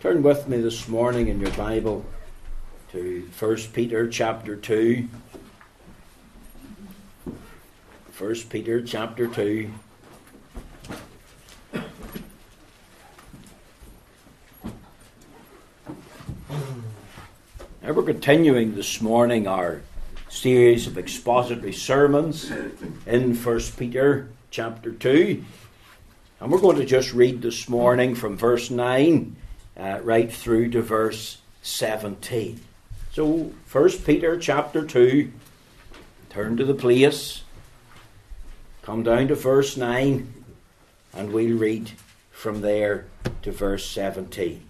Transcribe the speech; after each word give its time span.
Turn 0.00 0.22
with 0.22 0.46
me 0.46 0.60
this 0.60 0.86
morning 0.86 1.26
in 1.26 1.40
your 1.40 1.50
Bible 1.50 2.06
to 2.92 3.28
1 3.36 3.56
Peter 3.72 4.08
chapter 4.08 4.54
2. 4.54 5.08
1 8.16 8.34
Peter 8.48 8.80
chapter 8.80 9.26
2. 9.26 9.68
Now 17.82 17.92
we're 17.92 18.04
continuing 18.04 18.76
this 18.76 19.00
morning 19.00 19.48
our 19.48 19.82
series 20.28 20.86
of 20.86 20.96
expository 20.96 21.72
sermons 21.72 22.52
in 23.04 23.34
1 23.34 23.60
Peter 23.76 24.28
chapter 24.52 24.92
2. 24.92 25.44
And 26.38 26.52
we're 26.52 26.60
going 26.60 26.76
to 26.76 26.84
just 26.84 27.12
read 27.12 27.42
this 27.42 27.68
morning 27.68 28.14
from 28.14 28.36
verse 28.36 28.70
9 28.70 29.34
uh, 29.78 30.00
right 30.02 30.32
through 30.32 30.70
to 30.70 30.82
verse 30.82 31.38
17. 31.62 32.60
So, 33.12 33.52
First 33.64 34.04
Peter 34.04 34.38
chapter 34.38 34.84
2, 34.84 35.32
turn 36.30 36.56
to 36.56 36.64
the 36.64 36.74
place, 36.74 37.42
come 38.82 39.02
down 39.02 39.28
to 39.28 39.34
verse 39.34 39.76
9, 39.76 40.44
and 41.14 41.32
we'll 41.32 41.58
read 41.58 41.92
from 42.30 42.60
there 42.60 43.06
to 43.42 43.52
verse 43.52 43.88
17. 43.88 44.62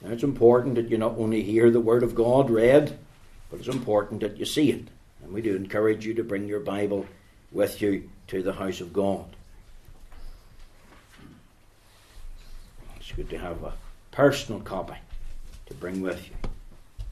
Now, 0.00 0.12
it's 0.12 0.22
important 0.22 0.76
that 0.76 0.88
you 0.88 0.98
not 0.98 1.18
only 1.18 1.42
hear 1.42 1.70
the 1.70 1.80
Word 1.80 2.02
of 2.02 2.14
God 2.14 2.50
read, 2.50 2.98
but 3.50 3.60
it's 3.60 3.68
important 3.68 4.20
that 4.20 4.36
you 4.36 4.44
see 4.44 4.70
it. 4.70 4.88
And 5.22 5.32
we 5.32 5.42
do 5.42 5.56
encourage 5.56 6.06
you 6.06 6.14
to 6.14 6.24
bring 6.24 6.46
your 6.46 6.60
Bible 6.60 7.06
with 7.50 7.82
you 7.82 8.08
to 8.28 8.42
the 8.42 8.52
house 8.52 8.80
of 8.80 8.92
God. 8.92 9.26
It's 12.96 13.07
good 13.18 13.30
to 13.30 13.38
have 13.38 13.64
a 13.64 13.72
personal 14.12 14.60
copy 14.60 14.94
to 15.66 15.74
bring 15.74 16.00
with 16.00 16.28
you. 16.28 16.36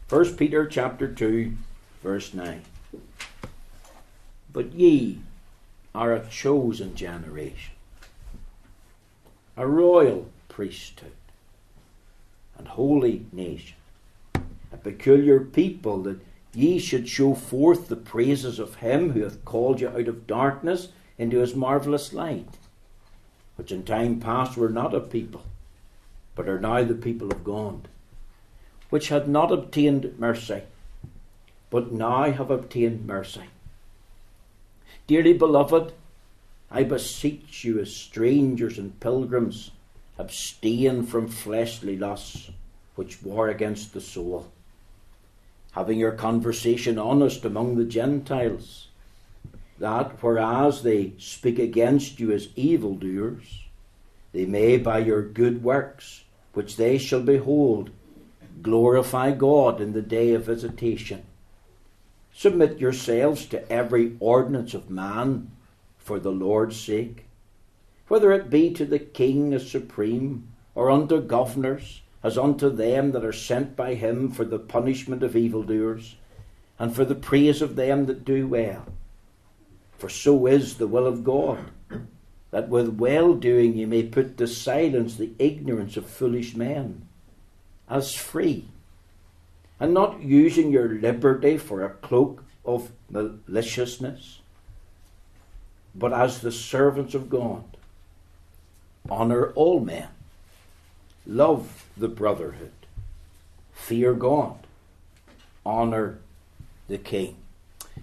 1 0.08 0.36
Peter 0.36 0.64
chapter 0.64 1.12
2, 1.12 1.52
verse 2.00 2.32
9. 2.32 2.62
But 4.52 4.72
ye 4.72 5.18
are 5.92 6.12
a 6.12 6.24
chosen 6.28 6.94
generation, 6.94 7.74
a 9.56 9.66
royal 9.66 10.28
priesthood, 10.48 11.10
and 12.56 12.68
holy 12.68 13.26
nation, 13.32 13.74
a 14.72 14.76
peculiar 14.76 15.40
people, 15.40 16.04
that 16.04 16.20
ye 16.54 16.78
should 16.78 17.08
show 17.08 17.34
forth 17.34 17.88
the 17.88 17.96
praises 17.96 18.60
of 18.60 18.76
him 18.76 19.10
who 19.10 19.24
hath 19.24 19.44
called 19.44 19.80
you 19.80 19.88
out 19.88 20.06
of 20.06 20.28
darkness 20.28 20.90
into 21.18 21.38
his 21.38 21.56
marvellous 21.56 22.12
light, 22.12 22.58
which 23.56 23.72
in 23.72 23.82
time 23.82 24.20
past 24.20 24.56
were 24.56 24.68
not 24.68 24.94
a 24.94 25.00
people 25.00 25.42
but 26.36 26.48
are 26.48 26.60
now 26.60 26.84
the 26.84 26.94
people 26.94 27.32
of 27.32 27.42
God, 27.42 27.88
which 28.90 29.08
had 29.08 29.26
not 29.26 29.50
obtained 29.50 30.16
mercy, 30.18 30.62
but 31.70 31.90
now 31.90 32.30
have 32.30 32.50
obtained 32.50 33.06
mercy. 33.06 33.44
Dearly 35.08 35.32
beloved, 35.32 35.92
I 36.70 36.84
beseech 36.84 37.64
you 37.64 37.80
as 37.80 37.94
strangers 37.94 38.78
and 38.78 39.00
pilgrims, 39.00 39.70
abstain 40.18 41.04
from 41.04 41.26
fleshly 41.26 41.96
lusts 41.96 42.50
which 42.96 43.22
war 43.22 43.48
against 43.48 43.92
the 43.92 44.00
soul, 44.00 44.50
having 45.72 45.98
your 45.98 46.12
conversation 46.12 46.98
honest 46.98 47.44
among 47.44 47.76
the 47.76 47.84
Gentiles, 47.84 48.88
that 49.78 50.22
whereas 50.22 50.82
they 50.82 51.12
speak 51.18 51.58
against 51.58 52.18
you 52.20 52.30
as 52.32 52.48
evildoers, 52.56 53.64
they 54.32 54.44
may 54.44 54.76
by 54.76 54.98
your 54.98 55.22
good 55.22 55.62
works 55.62 56.24
which 56.56 56.76
they 56.76 56.96
shall 56.96 57.20
behold, 57.20 57.90
glorify 58.62 59.30
God 59.30 59.78
in 59.78 59.92
the 59.92 60.00
day 60.00 60.32
of 60.32 60.46
visitation. 60.46 61.22
Submit 62.32 62.78
yourselves 62.78 63.44
to 63.46 63.70
every 63.70 64.16
ordinance 64.20 64.72
of 64.72 64.88
man 64.88 65.50
for 65.98 66.18
the 66.18 66.32
Lord's 66.32 66.80
sake, 66.80 67.26
whether 68.08 68.32
it 68.32 68.48
be 68.48 68.72
to 68.72 68.86
the 68.86 68.98
king 68.98 69.52
as 69.52 69.70
supreme, 69.70 70.48
or 70.74 70.90
unto 70.90 71.20
governors, 71.20 72.00
as 72.22 72.38
unto 72.38 72.70
them 72.70 73.12
that 73.12 73.24
are 73.24 73.34
sent 73.34 73.76
by 73.76 73.92
him 73.92 74.30
for 74.30 74.46
the 74.46 74.58
punishment 74.58 75.22
of 75.22 75.36
evildoers, 75.36 76.16
and 76.78 76.96
for 76.96 77.04
the 77.04 77.14
praise 77.14 77.60
of 77.60 77.76
them 77.76 78.06
that 78.06 78.24
do 78.24 78.48
well. 78.48 78.86
For 79.98 80.08
so 80.08 80.46
is 80.46 80.78
the 80.78 80.86
will 80.86 81.06
of 81.06 81.22
God 81.22 81.70
that 82.50 82.68
with 82.68 82.88
well 82.88 83.34
doing 83.34 83.76
you 83.76 83.86
may 83.86 84.02
put 84.02 84.38
to 84.38 84.46
silence 84.46 85.16
the 85.16 85.32
ignorance 85.38 85.96
of 85.96 86.06
foolish 86.06 86.54
men, 86.54 87.06
as 87.88 88.14
free, 88.14 88.68
and 89.78 89.92
not 89.92 90.22
using 90.22 90.70
your 90.70 90.88
liberty 90.88 91.58
for 91.58 91.84
a 91.84 91.90
cloak 91.90 92.44
of 92.64 92.90
maliciousness, 93.10 94.40
but 95.94 96.12
as 96.12 96.40
the 96.40 96.52
servants 96.52 97.14
of 97.14 97.30
God. 97.30 97.64
Honour 99.08 99.52
all 99.52 99.80
men, 99.80 100.08
love 101.26 101.84
the 101.96 102.08
brotherhood, 102.08 102.72
fear 103.72 104.14
God, 104.14 104.58
honour 105.64 106.18
the 106.88 106.98
king. 106.98 107.36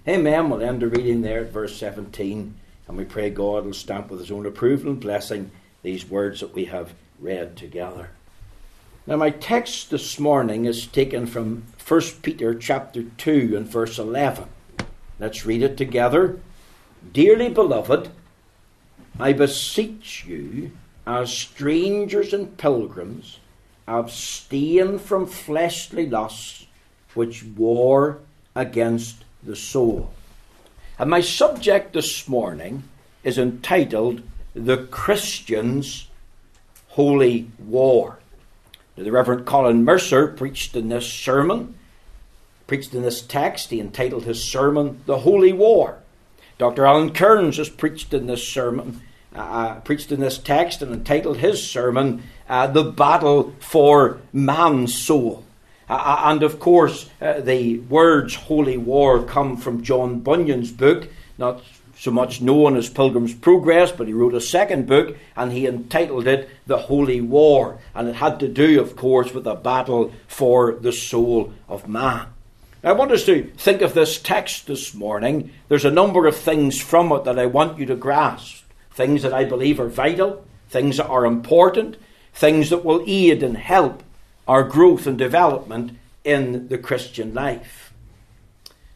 Amen. 0.08 0.50
We'll 0.50 0.62
end 0.62 0.82
the 0.82 0.88
reading 0.88 1.22
there 1.22 1.42
at 1.42 1.52
verse 1.52 1.78
17. 1.78 2.56
And 2.88 2.98
we 2.98 3.06
pray 3.06 3.30
God 3.30 3.66
will 3.66 3.74
stamp 3.74 4.10
with 4.10 4.20
His 4.20 4.32
own 4.32 4.46
approval 4.46 4.92
and 4.92 5.00
blessing 5.00 5.52
these 5.82 6.10
words 6.10 6.40
that 6.40 6.54
we 6.54 6.66
have 6.66 6.94
read 7.20 7.56
together. 7.56 8.10
Now, 9.06 9.18
my 9.18 9.32
text 9.32 9.90
this 9.90 10.18
morning 10.18 10.66
is 10.66 10.88
taken 10.88 11.26
from 11.26 11.64
1 11.86 12.02
Peter 12.22 12.56
chapter 12.56 13.04
2 13.04 13.54
and 13.56 13.68
verse 13.68 14.00
11. 14.00 14.46
Let's 15.20 15.46
read 15.46 15.62
it 15.62 15.76
together. 15.78 16.40
Dearly 17.12 17.50
beloved, 17.50 18.10
I 19.20 19.34
beseech 19.34 20.26
you, 20.26 20.72
as 21.06 21.34
strangers 21.34 22.34
and 22.34 22.58
pilgrims, 22.58 23.40
abstain 23.88 25.00
from 25.00 25.26
fleshly 25.28 26.10
lusts 26.10 26.68
which 27.14 27.44
war 27.44 28.20
against 28.56 29.26
the 29.44 29.56
soul. 29.56 30.14
And 31.04 31.10
my 31.10 31.20
subject 31.20 31.92
this 31.92 32.30
morning 32.30 32.84
is 33.26 33.38
entitled 33.38 34.22
The 34.54 34.86
Christian's 34.86 36.08
Holy 36.92 37.52
War. 37.60 38.20
The 38.96 39.12
Reverend 39.12 39.46
Colin 39.46 39.84
Mercer 39.84 40.30
preached 40.30 40.78
in 40.78 40.88
this 40.88 41.12
sermon, 41.12 41.76
preached 42.68 42.94
in 42.94 43.02
this 43.02 43.22
text, 43.22 43.70
he 43.70 43.82
entitled 43.82 44.24
his 44.24 44.42
sermon 44.42 45.02
The 45.06 45.20
Holy 45.20 45.52
War. 45.52 45.98
Dr. 46.58 46.86
Alan 46.86 47.12
Cairns 47.12 47.58
has 47.58 47.68
preached 47.68 48.14
in 48.14 48.28
this 48.28 48.48
sermon, 48.48 49.02
uh, 49.36 49.40
uh, 49.40 49.80
preached 49.82 50.10
in 50.10 50.22
this 50.22 50.38
text, 50.38 50.82
and 50.82 50.94
entitled 50.94 51.40
his 51.40 51.70
sermon 51.70 52.24
uh, 52.48 52.68
The 52.68 52.86
Battle 52.86 53.54
for 53.60 54.22
Man's 54.32 54.98
Soul. 54.98 55.44
Uh, 55.90 56.22
and 56.26 56.44
of 56.44 56.60
course, 56.60 57.10
uh, 57.22 57.40
the 57.40 57.80
words 57.80 58.36
holy 58.36 58.78
war 58.78 59.24
come 59.24 59.58
from 59.58 59.84
John 59.84 60.20
Bunyan's 60.20 60.72
book, 60.72 61.10
not 61.38 61.62
so 61.98 62.12
much 62.12 62.42
known 62.42 62.76
as 62.76 62.90
Pilgrim's 62.90 63.34
Progress, 63.34 63.92
but 63.92 64.08
he 64.08 64.14
wrote 64.14 64.34
a 64.34 64.42
second 64.42 64.88
book 64.88 65.16
and 65.36 65.52
he 65.52 65.68
entitled 65.68 66.28
it 66.28 66.50
The 66.68 66.78
Holy 66.78 67.22
War. 67.22 67.80
And 67.96 68.10
it 68.10 68.16
had 68.16 68.40
to 68.42 68.48
do, 68.48 68.82
of 68.82 68.96
course, 68.96 69.34
with 69.34 69.48
a 69.48 69.56
battle 69.56 70.12
for 70.28 70.74
the 70.74 70.92
soul 70.92 71.54
of 71.70 71.88
man. 71.88 72.28
I 72.84 72.92
want 72.92 73.14
us 73.14 73.26
to 73.28 73.44
think 73.56 73.82
of 73.82 73.94
this 73.94 74.20
text 74.20 74.68
this 74.68 74.94
morning. 74.94 75.52
There's 75.70 75.86
a 75.86 75.92
number 75.92 76.28
of 76.28 76.36
things 76.36 76.82
from 76.82 77.14
it 77.14 77.24
that 77.24 77.40
I 77.40 77.46
want 77.46 77.80
you 77.80 77.86
to 77.86 77.96
grasp. 77.96 78.66
Things 78.92 79.22
that 79.24 79.34
I 79.34 79.46
believe 79.46 79.80
are 79.80 79.88
vital, 79.88 80.46
things 80.70 80.98
that 80.98 81.08
are 81.08 81.26
important, 81.26 81.96
things 82.34 82.70
that 82.70 82.84
will 82.84 83.02
aid 83.08 83.42
and 83.42 83.56
help 83.56 84.04
our 84.48 84.64
growth 84.64 85.08
and 85.08 85.18
development 85.18 85.98
in 86.24 86.68
the 86.68 86.78
Christian 86.78 87.34
life. 87.34 87.94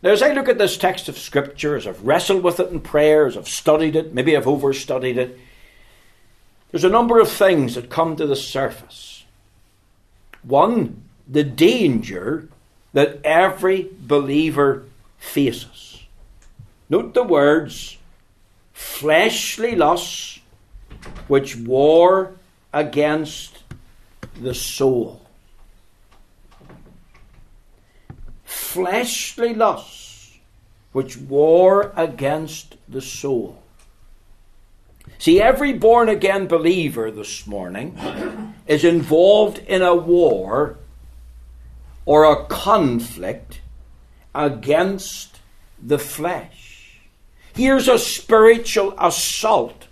Now, 0.03 0.11
as 0.11 0.21
I 0.21 0.33
look 0.33 0.47
at 0.47 0.57
this 0.57 0.77
text 0.77 1.09
of 1.09 1.17
Scripture, 1.17 1.75
as 1.75 1.87
I've 1.87 2.05
wrestled 2.05 2.43
with 2.43 2.59
it 2.59 2.71
in 2.71 2.79
prayer, 2.81 3.25
as 3.25 3.35
I've 3.35 3.47
studied 3.47 3.95
it, 3.95 4.13
maybe 4.13 4.37
I've 4.37 4.45
overstudied 4.45 5.17
it, 5.17 5.39
there's 6.71 6.83
a 6.83 6.89
number 6.89 7.19
of 7.19 7.29
things 7.29 7.75
that 7.75 7.89
come 7.89 8.15
to 8.15 8.27
the 8.27 8.35
surface. 8.35 9.25
One, 10.43 11.03
the 11.27 11.43
danger 11.43 12.49
that 12.93 13.19
every 13.23 13.89
believer 13.99 14.85
faces. 15.17 16.03
Note 16.89 17.13
the 17.13 17.23
words 17.23 17.97
fleshly 18.73 19.75
lusts 19.75 20.39
which 21.27 21.55
war 21.55 22.33
against 22.71 23.63
the 24.39 24.53
soul. 24.53 25.26
Fleshly 28.67 29.53
lusts 29.53 30.37
which 30.91 31.17
war 31.17 31.93
against 31.95 32.75
the 32.89 33.01
soul. 33.01 33.57
See, 35.19 35.41
every 35.41 35.73
born 35.73 36.09
again 36.09 36.47
believer 36.47 37.09
this 37.09 37.47
morning 37.47 37.97
is 38.67 38.83
involved 38.83 39.59
in 39.59 39.81
a 39.81 39.95
war 39.95 40.77
or 42.05 42.25
a 42.25 42.45
conflict 42.45 43.61
against 44.35 45.39
the 45.81 45.99
flesh. 45.99 46.99
Here's 47.55 47.87
a 47.87 47.97
spiritual 47.97 48.93
assault 48.99 49.87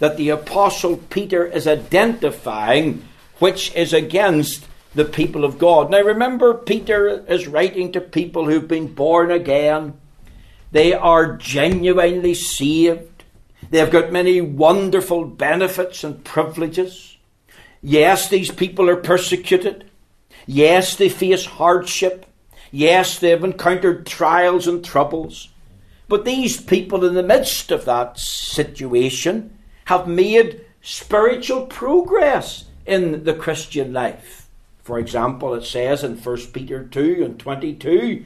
that 0.00 0.16
the 0.16 0.28
Apostle 0.28 0.98
Peter 1.08 1.46
is 1.46 1.66
identifying, 1.66 3.04
which 3.38 3.74
is 3.74 3.92
against 3.92 4.67
the 4.94 5.04
people 5.04 5.44
of 5.44 5.58
God. 5.58 5.90
Now 5.90 6.02
remember, 6.02 6.54
Peter 6.54 7.24
is 7.26 7.46
writing 7.46 7.92
to 7.92 8.00
people 8.00 8.46
who've 8.46 8.68
been 8.68 8.94
born 8.94 9.30
again. 9.30 9.94
They 10.72 10.92
are 10.92 11.36
genuinely 11.36 12.34
saved. 12.34 13.24
They've 13.70 13.90
got 13.90 14.12
many 14.12 14.40
wonderful 14.40 15.24
benefits 15.24 16.04
and 16.04 16.24
privileges. 16.24 17.16
Yes, 17.82 18.28
these 18.28 18.50
people 18.50 18.88
are 18.88 18.96
persecuted. 18.96 19.90
Yes, 20.46 20.96
they 20.96 21.08
face 21.08 21.44
hardship. 21.44 22.26
Yes, 22.70 23.18
they've 23.18 23.42
encountered 23.42 24.06
trials 24.06 24.66
and 24.66 24.84
troubles. 24.84 25.48
But 26.08 26.24
these 26.24 26.60
people, 26.60 27.04
in 27.04 27.14
the 27.14 27.22
midst 27.22 27.70
of 27.70 27.84
that 27.84 28.18
situation, 28.18 29.56
have 29.86 30.08
made 30.08 30.64
spiritual 30.80 31.66
progress 31.66 32.64
in 32.86 33.24
the 33.24 33.34
Christian 33.34 33.92
life. 33.92 34.47
For 34.88 34.98
example, 34.98 35.52
it 35.52 35.66
says 35.66 36.02
in 36.02 36.16
1 36.16 36.36
Peter 36.54 36.82
2 36.82 37.22
and 37.22 37.38
22 37.38 38.24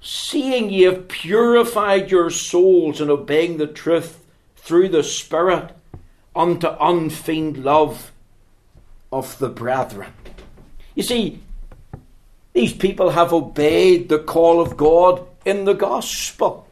Seeing 0.00 0.70
ye 0.70 0.84
have 0.84 1.08
purified 1.08 2.10
your 2.10 2.30
souls 2.30 3.02
in 3.02 3.10
obeying 3.10 3.58
the 3.58 3.66
truth 3.66 4.24
through 4.56 4.88
the 4.88 5.02
Spirit 5.02 5.76
unto 6.34 6.68
unfeigned 6.80 7.62
love 7.62 8.12
of 9.12 9.38
the 9.38 9.50
brethren. 9.50 10.10
You 10.94 11.02
see, 11.02 11.40
these 12.54 12.72
people 12.72 13.10
have 13.10 13.34
obeyed 13.34 14.08
the 14.08 14.20
call 14.20 14.62
of 14.62 14.78
God 14.78 15.26
in 15.44 15.66
the 15.66 15.74
gospel 15.74 16.66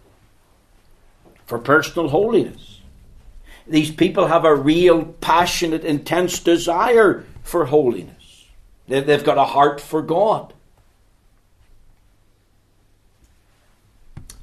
for 1.45 1.59
personal 1.59 2.09
holiness. 2.09 2.81
These 3.67 3.91
people 3.91 4.29
have 4.29 4.47
a 4.47 4.55
real, 4.57 5.05
passionate, 5.05 5.85
intense 5.85 6.39
desire 6.39 7.27
for 7.43 7.67
holiness. 7.67 8.16
They've 8.89 9.25
got 9.25 9.39
a 9.39 9.45
heart 9.45 9.81
for 9.81 10.03
God. 10.03 10.53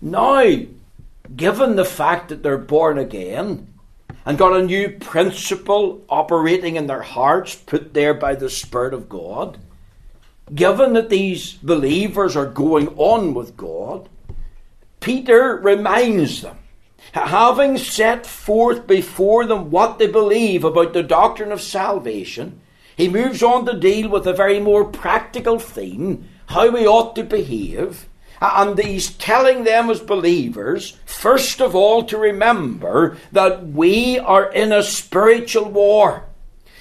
Now, 0.02 0.44
given 1.34 1.76
the 1.78 1.86
fact 1.86 2.30
that 2.30 2.44
they're 2.44 2.58
born 2.58 2.98
again 2.98 3.74
and 4.26 4.38
got 4.38 4.60
a 4.60 4.66
new 4.66 4.90
principle 4.90 6.04
operating 6.10 6.76
in 6.76 6.88
their 6.88 7.02
hearts, 7.02 7.56
put 7.56 7.94
there 7.94 8.14
by 8.14 8.36
the 8.36 8.50
Spirit 8.50 8.94
of 8.94 9.08
God, 9.08 9.58
given 10.54 10.94
that 10.94 11.10
these 11.10 11.54
believers 11.54 12.36
are 12.36 12.46
going 12.46 12.90
on 12.98 13.34
with 13.34 13.56
God, 13.56 14.10
Peter 15.00 15.58
reminds 15.58 16.42
them, 16.42 16.58
having 17.14 17.78
set 17.78 18.26
forth 18.26 18.88
before 18.88 19.46
them 19.46 19.72
what 19.72 20.00
they 20.00 20.08
believe 20.08 20.64
about 20.64 20.94
the 20.94 21.04
doctrine 21.04 21.52
of 21.52 21.62
salvation, 21.62 22.60
he 22.96 23.10
moves 23.10 23.42
on 23.42 23.66
to 23.66 23.80
deal 23.80 24.10
with 24.10 24.28
a 24.28 24.34
very 24.34 24.60
more 24.60 24.86
practical 24.86 25.60
theme 25.60 26.28
how 26.48 26.70
we 26.70 26.86
ought 26.86 27.16
to 27.16 27.24
behave. 27.24 28.08
And 28.42 28.78
he's 28.78 29.12
telling 29.14 29.64
them 29.64 29.90
as 29.90 30.02
believers, 30.02 30.98
first 31.06 31.62
of 31.62 31.76
all, 31.76 32.04
to 32.04 32.18
remember 32.18 33.18
that 33.32 33.68
we 33.68 34.20
are 34.20 34.52
in 34.52 34.72
a 34.72 34.84
spiritual 34.84 35.70
war. 35.70 36.26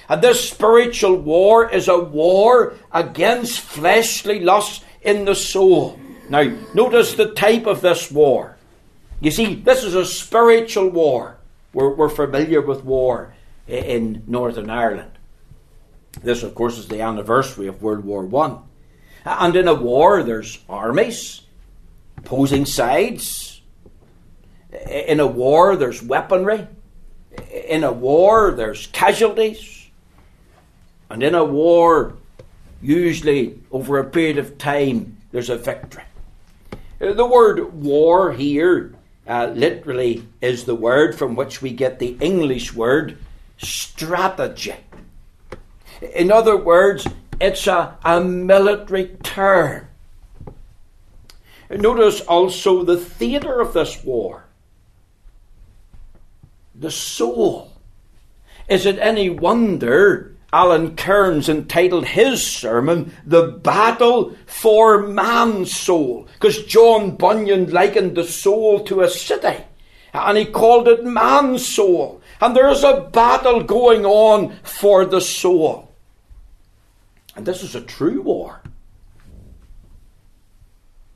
And 0.09 0.21
this 0.21 0.49
spiritual 0.49 1.15
war 1.15 1.69
is 1.69 1.87
a 1.87 1.97
war 1.97 2.75
against 2.91 3.61
fleshly 3.61 4.41
lusts 4.41 4.83
in 5.01 5.25
the 5.25 5.35
soul. 5.35 5.97
Now, 6.29 6.43
notice 6.73 7.13
the 7.13 7.33
type 7.33 7.65
of 7.65 7.81
this 7.81 8.11
war. 8.11 8.57
You 9.21 9.31
see, 9.31 9.55
this 9.55 9.83
is 9.83 9.95
a 9.95 10.05
spiritual 10.05 10.89
war. 10.89 11.37
We're, 11.71 11.93
we're 11.95 12.09
familiar 12.09 12.61
with 12.61 12.83
war 12.83 13.33
in 13.67 14.23
Northern 14.27 14.69
Ireland. 14.69 15.11
This, 16.21 16.43
of 16.43 16.55
course, 16.55 16.77
is 16.77 16.87
the 16.87 17.01
anniversary 17.01 17.67
of 17.67 17.81
World 17.81 18.05
War 18.05 18.25
One. 18.25 18.59
And 19.25 19.55
in 19.55 19.67
a 19.67 19.73
war, 19.73 20.23
there's 20.23 20.59
armies, 20.69 21.41
opposing 22.17 22.65
sides. 22.65 23.61
In 24.89 25.19
a 25.19 25.27
war, 25.27 25.75
there's 25.75 26.03
weaponry. 26.03 26.67
In 27.67 27.83
a 27.83 27.91
war, 27.91 28.51
there's 28.51 28.87
casualties. 28.87 29.89
And 31.09 31.23
in 31.23 31.35
a 31.35 31.45
war, 31.45 32.15
usually 32.81 33.59
over 33.71 33.99
a 33.99 34.03
period 34.03 34.37
of 34.37 34.57
time, 34.57 35.17
there's 35.31 35.49
a 35.49 35.57
victory. 35.57 36.03
The 36.99 37.25
word 37.25 37.73
war 37.73 38.33
here 38.33 38.95
uh, 39.27 39.51
literally 39.53 40.27
is 40.41 40.65
the 40.65 40.75
word 40.75 41.15
from 41.15 41.35
which 41.35 41.61
we 41.61 41.71
get 41.71 41.99
the 41.99 42.17
English 42.19 42.73
word 42.73 43.17
strategy. 43.57 44.75
In 46.15 46.31
other 46.31 46.57
words, 46.57 47.07
it's 47.39 47.67
a, 47.67 47.97
a 48.03 48.21
military 48.21 49.07
term. 49.23 49.87
Notice 51.69 52.21
also 52.21 52.83
the 52.83 52.97
theatre 52.97 53.59
of 53.59 53.73
this 53.73 54.03
war 54.03 54.45
the 56.75 56.91
soul. 56.91 57.71
Is 58.67 58.85
it 58.85 58.97
any 58.99 59.29
wonder 59.29 60.35
Alan 60.51 60.95
Cairns 60.95 61.49
entitled 61.49 62.05
his 62.05 62.45
sermon, 62.45 63.13
The 63.25 63.47
Battle 63.47 64.35
for 64.45 65.07
Man's 65.07 65.75
Soul, 65.75 66.27
because 66.33 66.63
John 66.65 67.15
Bunyan 67.15 67.71
likened 67.71 68.15
the 68.15 68.23
soul 68.23 68.79
to 68.81 69.01
a 69.01 69.09
city, 69.09 69.63
and 70.13 70.37
he 70.37 70.45
called 70.45 70.87
it 70.87 71.03
Mansoul. 71.03 72.21
And 72.39 72.55
there 72.55 72.69
is 72.69 72.83
a 72.83 73.09
battle 73.11 73.63
going 73.63 74.05
on 74.05 74.55
for 74.63 75.05
the 75.05 75.21
soul. 75.21 75.92
And 77.35 77.45
this 77.45 77.63
is 77.63 77.75
a 77.75 77.81
true 77.81 78.21
war. 78.21 78.61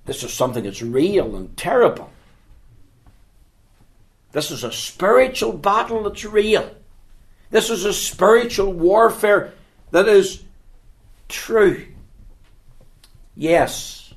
This 0.06 0.24
is 0.24 0.34
something 0.34 0.64
that's 0.64 0.82
real 0.82 1.36
and 1.36 1.56
terrible. 1.58 2.10
This 4.32 4.52
is 4.52 4.64
a 4.64 4.72
spiritual 4.72 5.54
battle 5.54 6.04
that's 6.04 6.26
real. 6.26 6.70
This 7.50 7.70
is 7.70 7.86
a 7.86 7.94
spiritual 7.94 8.74
warfare 8.74 9.54
that 9.92 10.08
is 10.08 10.44
true. 11.28 11.86
Yes. 13.36 14.14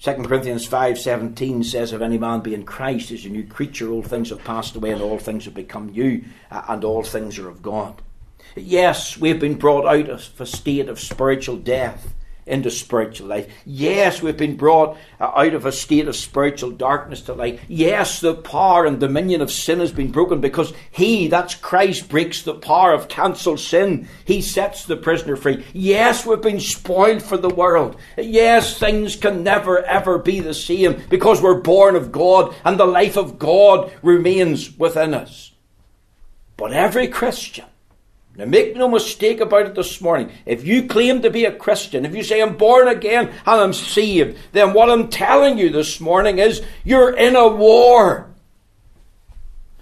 2 0.00 0.14
Corinthians 0.24 0.68
5:17 0.68 1.64
says 1.64 1.92
if 1.92 2.00
any 2.02 2.18
man 2.18 2.40
be 2.40 2.54
in 2.54 2.64
Christ 2.64 3.10
is 3.10 3.24
a 3.24 3.28
new 3.28 3.44
creature 3.44 3.90
all 3.90 4.02
things 4.02 4.30
have 4.30 4.44
passed 4.44 4.76
away 4.76 4.90
and 4.90 5.00
all 5.00 5.18
things 5.18 5.46
have 5.46 5.54
become 5.54 5.86
new 5.86 6.24
uh, 6.50 6.62
and 6.68 6.84
all 6.84 7.02
things 7.02 7.38
are 7.38 7.48
of 7.48 7.62
God. 7.62 8.02
Yes, 8.56 9.18
we've 9.18 9.40
been 9.40 9.56
brought 9.56 9.86
out 9.86 10.08
of 10.08 10.40
a 10.40 10.46
state 10.46 10.88
of 10.88 11.00
spiritual 11.00 11.56
death 11.56 12.14
into 12.46 12.70
spiritual 12.70 13.28
life. 13.28 13.50
Yes, 13.64 14.22
we've 14.22 14.36
been 14.36 14.56
brought 14.56 14.96
uh, 15.18 15.32
out 15.34 15.54
of 15.54 15.64
a 15.66 15.72
state 15.72 16.08
of 16.08 16.14
spiritual 16.16 16.70
darkness 16.70 17.22
to 17.22 17.32
light. 17.32 17.60
Yes, 17.68 18.20
the 18.20 18.34
power 18.34 18.84
and 18.84 19.00
dominion 19.00 19.40
of 19.40 19.50
sin 19.50 19.80
has 19.80 19.92
been 19.92 20.10
broken 20.10 20.40
because 20.40 20.72
He, 20.90 21.28
that's 21.28 21.54
Christ, 21.54 22.08
breaks 22.08 22.42
the 22.42 22.54
power 22.54 22.92
of 22.92 23.08
cancelled 23.08 23.60
sin. 23.60 24.08
He 24.24 24.42
sets 24.42 24.84
the 24.84 24.96
prisoner 24.96 25.36
free. 25.36 25.64
Yes, 25.72 26.26
we've 26.26 26.42
been 26.42 26.60
spoiled 26.60 27.22
for 27.22 27.36
the 27.38 27.48
world. 27.48 27.96
Yes, 28.18 28.78
things 28.78 29.16
can 29.16 29.42
never 29.42 29.82
ever 29.84 30.18
be 30.18 30.40
the 30.40 30.54
same 30.54 31.02
because 31.08 31.40
we're 31.40 31.60
born 31.60 31.96
of 31.96 32.12
God 32.12 32.54
and 32.64 32.78
the 32.78 32.86
life 32.86 33.16
of 33.16 33.38
God 33.38 33.92
remains 34.02 34.76
within 34.78 35.14
us. 35.14 35.52
But 36.56 36.72
every 36.72 37.08
Christian 37.08 37.64
now, 38.36 38.46
make 38.46 38.74
no 38.74 38.88
mistake 38.88 39.40
about 39.40 39.66
it 39.66 39.74
this 39.76 40.00
morning. 40.00 40.32
If 40.44 40.66
you 40.66 40.88
claim 40.88 41.22
to 41.22 41.30
be 41.30 41.44
a 41.44 41.54
Christian, 41.54 42.04
if 42.04 42.16
you 42.16 42.24
say, 42.24 42.42
I'm 42.42 42.56
born 42.56 42.88
again 42.88 43.28
and 43.28 43.60
I'm 43.60 43.72
saved, 43.72 44.38
then 44.50 44.72
what 44.72 44.90
I'm 44.90 45.08
telling 45.08 45.56
you 45.56 45.70
this 45.70 46.00
morning 46.00 46.38
is 46.38 46.60
you're 46.82 47.16
in 47.16 47.36
a 47.36 47.46
war. 47.46 48.28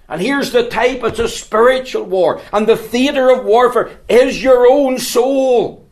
And 0.06 0.20
here's 0.20 0.52
the 0.52 0.68
type 0.68 1.02
it's 1.02 1.18
a 1.18 1.28
spiritual 1.28 2.04
war. 2.04 2.42
And 2.52 2.66
the 2.66 2.76
theatre 2.76 3.30
of 3.30 3.46
warfare 3.46 3.98
is 4.06 4.42
your 4.42 4.66
own 4.70 4.98
soul. 4.98 5.88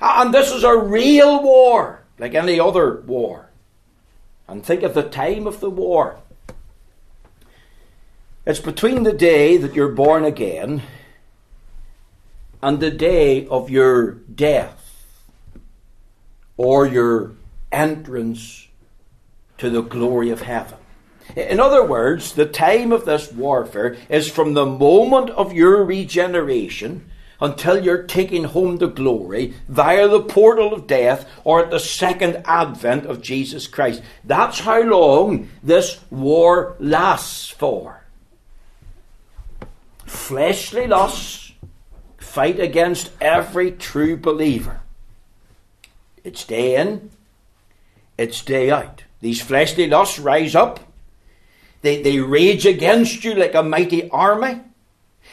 And 0.00 0.34
this 0.34 0.50
is 0.50 0.64
a 0.64 0.76
real 0.76 1.40
war, 1.40 2.02
like 2.18 2.34
any 2.34 2.58
other 2.58 3.00
war. 3.02 3.50
And 4.48 4.64
think 4.64 4.82
of 4.82 4.94
the 4.94 5.04
time 5.04 5.46
of 5.46 5.60
the 5.60 5.70
war. 5.70 6.18
It's 8.44 8.58
between 8.58 9.04
the 9.04 9.12
day 9.12 9.56
that 9.56 9.74
you're 9.76 9.92
born 9.92 10.24
again 10.24 10.82
and 12.62 12.80
the 12.80 12.90
day 12.90 13.46
of 13.46 13.68
your 13.68 14.12
death 14.12 14.78
or 16.56 16.86
your 16.86 17.32
entrance 17.72 18.68
to 19.58 19.70
the 19.70 19.82
glory 19.82 20.30
of 20.30 20.42
heaven. 20.42 20.78
In 21.36 21.60
other 21.60 21.84
words, 21.84 22.32
the 22.32 22.46
time 22.46 22.92
of 22.92 23.04
this 23.04 23.32
warfare 23.32 23.96
is 24.08 24.30
from 24.30 24.54
the 24.54 24.66
moment 24.66 25.30
of 25.30 25.52
your 25.52 25.84
regeneration 25.84 27.08
until 27.40 27.82
you're 27.82 28.04
taken 28.04 28.44
home 28.44 28.78
to 28.78 28.86
glory 28.86 29.54
via 29.68 30.06
the 30.06 30.20
portal 30.20 30.72
of 30.72 30.86
death 30.86 31.28
or 31.42 31.64
at 31.64 31.70
the 31.70 31.80
second 31.80 32.40
advent 32.44 33.06
of 33.06 33.20
Jesus 33.20 33.66
Christ. 33.66 34.02
That's 34.22 34.60
how 34.60 34.82
long 34.82 35.48
this 35.62 36.00
war 36.10 36.76
lasts 36.78 37.48
for. 37.48 38.04
Fleshly 40.06 40.86
lusts 40.86 41.51
fight 42.32 42.58
against 42.58 43.10
every 43.20 43.70
true 43.72 44.16
believer. 44.16 44.80
It's 46.24 46.44
day 46.44 46.76
in, 46.76 47.10
it's 48.16 48.42
day 48.42 48.70
out. 48.70 49.04
These 49.20 49.42
fleshly 49.42 49.86
lusts 49.86 50.18
rise 50.18 50.54
up 50.54 50.80
they, 51.82 52.00
they 52.00 52.20
rage 52.20 52.64
against 52.64 53.24
you 53.24 53.34
like 53.34 53.54
a 53.54 53.62
mighty 53.62 54.08
army, 54.10 54.60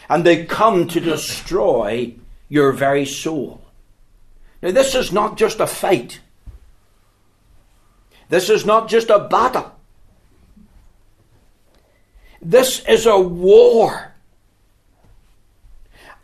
and 0.09 0.25
they 0.25 0.45
come 0.45 0.87
to 0.87 0.99
destroy 0.99 2.15
your 2.49 2.71
very 2.71 3.05
soul. 3.05 3.61
Now, 4.61 4.71
this 4.71 4.95
is 4.95 5.11
not 5.11 5.37
just 5.37 5.59
a 5.59 5.67
fight. 5.67 6.19
This 8.29 8.49
is 8.49 8.65
not 8.65 8.89
just 8.89 9.09
a 9.09 9.19
battle. 9.19 9.71
This 12.41 12.83
is 12.85 13.05
a 13.05 13.19
war. 13.19 14.08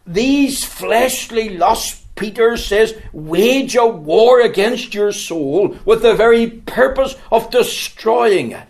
These 0.07 0.63
fleshly 0.63 1.57
lusts, 1.57 2.05
Peter 2.15 2.57
says, 2.57 2.95
wage 3.11 3.75
a 3.75 3.85
war 3.85 4.39
against 4.41 4.93
your 4.93 5.11
soul 5.11 5.77
with 5.83 6.01
the 6.01 6.13
very 6.13 6.49
purpose 6.49 7.15
of 7.31 7.49
destroying 7.49 8.51
it. 8.51 8.67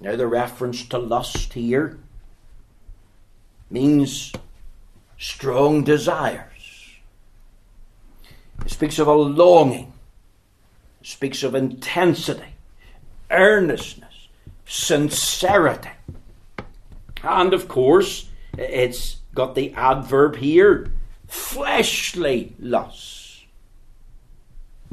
Now, 0.00 0.16
the 0.16 0.26
reference 0.26 0.84
to 0.86 0.98
lust 0.98 1.52
here 1.52 1.98
means 3.70 4.32
strong 5.18 5.84
desires. 5.84 6.44
It 8.64 8.70
speaks 8.70 8.98
of 8.98 9.06
a 9.06 9.12
longing, 9.12 9.92
it 11.00 11.06
speaks 11.06 11.42
of 11.42 11.54
intensity, 11.54 12.54
earnestness, 13.30 14.28
sincerity. 14.66 15.90
And 17.22 17.52
of 17.52 17.68
course, 17.68 18.28
it's 18.56 19.17
got 19.38 19.54
the 19.54 19.72
adverb 19.74 20.34
here 20.34 20.90
fleshly 21.28 22.56
lusts. 22.58 23.44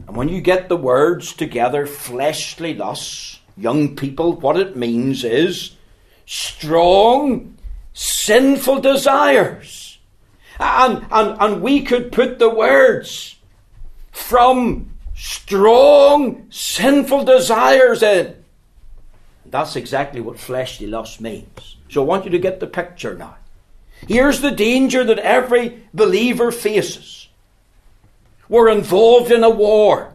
And 0.05 0.15
when 0.15 0.29
you 0.29 0.39
get 0.39 0.69
the 0.69 0.77
words 0.77 1.33
together, 1.33 1.87
fleshly 1.87 2.75
lusts, 2.75 3.39
young 3.57 3.95
people, 3.95 4.33
what 4.33 4.55
it 4.55 4.75
means 4.75 5.23
is 5.23 5.75
strong, 6.27 7.57
sinful 7.93 8.81
desires. 8.81 9.97
And, 10.59 11.07
and, 11.09 11.41
and 11.41 11.61
we 11.63 11.81
could 11.81 12.11
put 12.11 12.37
the 12.37 12.49
words 12.49 13.37
from 14.11 14.91
strong, 15.15 16.45
sinful 16.51 17.23
desires 17.23 18.03
in. 18.03 18.35
That's 19.47 19.75
exactly 19.75 20.21
what 20.21 20.37
fleshly 20.37 20.85
lust 20.85 21.19
means. 21.19 21.77
So 21.89 22.03
I 22.03 22.05
want 22.05 22.25
you 22.25 22.31
to 22.31 22.39
get 22.39 22.59
the 22.59 22.67
picture 22.67 23.15
now. 23.15 23.37
Here's 24.07 24.41
the 24.41 24.51
danger 24.51 25.03
that 25.03 25.19
every 25.19 25.83
believer 25.93 26.51
faces. 26.51 27.27
We're 28.47 28.69
involved 28.69 29.31
in 29.31 29.43
a 29.43 29.49
war. 29.49 30.13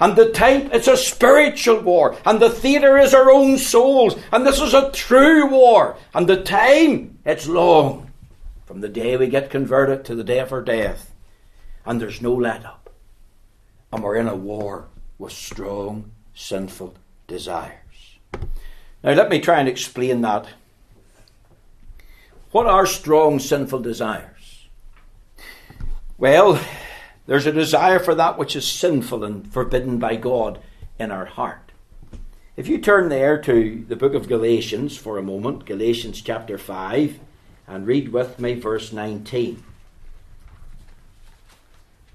And 0.00 0.16
the 0.16 0.30
type, 0.30 0.70
it's 0.72 0.88
a 0.88 0.96
spiritual 0.96 1.80
war. 1.80 2.16
And 2.26 2.40
the 2.40 2.50
theatre 2.50 2.98
is 2.98 3.14
our 3.14 3.30
own 3.30 3.58
souls. 3.58 4.16
And 4.32 4.46
this 4.46 4.60
is 4.60 4.74
a 4.74 4.90
true 4.90 5.46
war. 5.46 5.96
And 6.12 6.28
the 6.28 6.42
time, 6.42 7.18
it's 7.24 7.46
long. 7.46 8.10
From 8.66 8.80
the 8.80 8.88
day 8.88 9.16
we 9.16 9.28
get 9.28 9.50
converted 9.50 10.04
to 10.06 10.14
the 10.14 10.24
day 10.24 10.40
of 10.40 10.52
our 10.52 10.62
death. 10.62 11.12
And 11.86 12.00
there's 12.00 12.20
no 12.20 12.34
let 12.34 12.64
up. 12.64 12.90
And 13.92 14.02
we're 14.02 14.16
in 14.16 14.28
a 14.28 14.34
war 14.34 14.88
with 15.18 15.32
strong, 15.32 16.10
sinful 16.34 16.94
desires. 17.26 18.18
Now, 19.02 19.12
let 19.12 19.28
me 19.28 19.38
try 19.38 19.60
and 19.60 19.68
explain 19.68 20.22
that. 20.22 20.48
What 22.54 22.68
are 22.68 22.86
strong, 22.86 23.40
sinful 23.40 23.80
desires? 23.80 24.68
Well, 26.16 26.64
there's 27.26 27.46
a 27.46 27.52
desire 27.52 27.98
for 27.98 28.14
that 28.14 28.38
which 28.38 28.54
is 28.54 28.64
sinful 28.64 29.24
and 29.24 29.52
forbidden 29.52 29.98
by 29.98 30.14
God 30.14 30.60
in 30.96 31.10
our 31.10 31.24
heart. 31.24 31.72
If 32.56 32.68
you 32.68 32.78
turn 32.78 33.08
there 33.08 33.42
to 33.42 33.84
the 33.88 33.96
book 33.96 34.14
of 34.14 34.28
Galatians 34.28 34.96
for 34.96 35.18
a 35.18 35.22
moment, 35.22 35.64
Galatians 35.64 36.22
chapter 36.22 36.56
5, 36.56 37.18
and 37.66 37.88
read 37.88 38.12
with 38.12 38.38
me 38.38 38.54
verse 38.54 38.92
19. 38.92 39.60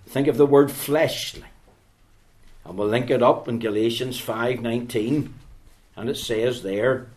Think 0.08 0.28
of 0.30 0.38
the 0.38 0.46
word 0.46 0.72
fleshly. 0.72 1.50
And 2.64 2.78
we'll 2.78 2.88
link 2.88 3.10
it 3.10 3.22
up 3.22 3.50
in 3.50 3.60
Galatians 3.60 4.18
5:19 4.22 5.34
and 5.98 6.10
it 6.10 6.16
says 6.16 6.64
there 6.64 7.10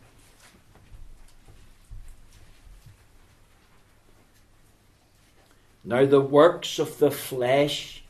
Now 5.84 6.06
the 6.06 6.20
works 6.20 6.78
of 6.78 6.98
the 6.98 7.10
flesh 7.10 8.02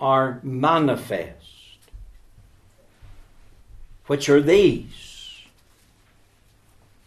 are 0.00 0.40
manifest. 0.42 1.78
Which 4.06 4.28
are 4.28 4.40
these? 4.40 5.40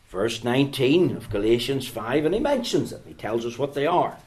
Verse 0.10 0.44
19 0.44 1.16
of 1.16 1.30
Galatians 1.30 1.88
5, 1.88 2.26
and 2.26 2.34
he 2.34 2.40
mentions 2.42 2.90
them. 2.90 3.02
He 3.06 3.14
tells 3.14 3.46
us 3.46 3.60
what 3.60 3.76
they 3.76 3.86
are. 3.86 4.18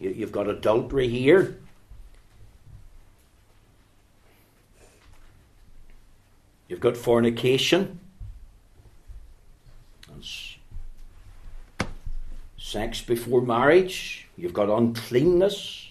You've 0.00 0.32
got 0.32 0.48
adultery 0.48 1.08
here. 1.08 1.58
You've 6.68 6.80
got 6.80 6.96
fornication. 6.96 8.00
That's 10.08 10.56
sex 12.56 13.02
before 13.02 13.42
marriage. 13.42 14.23
You've 14.36 14.52
got 14.52 14.68
uncleanness. 14.68 15.88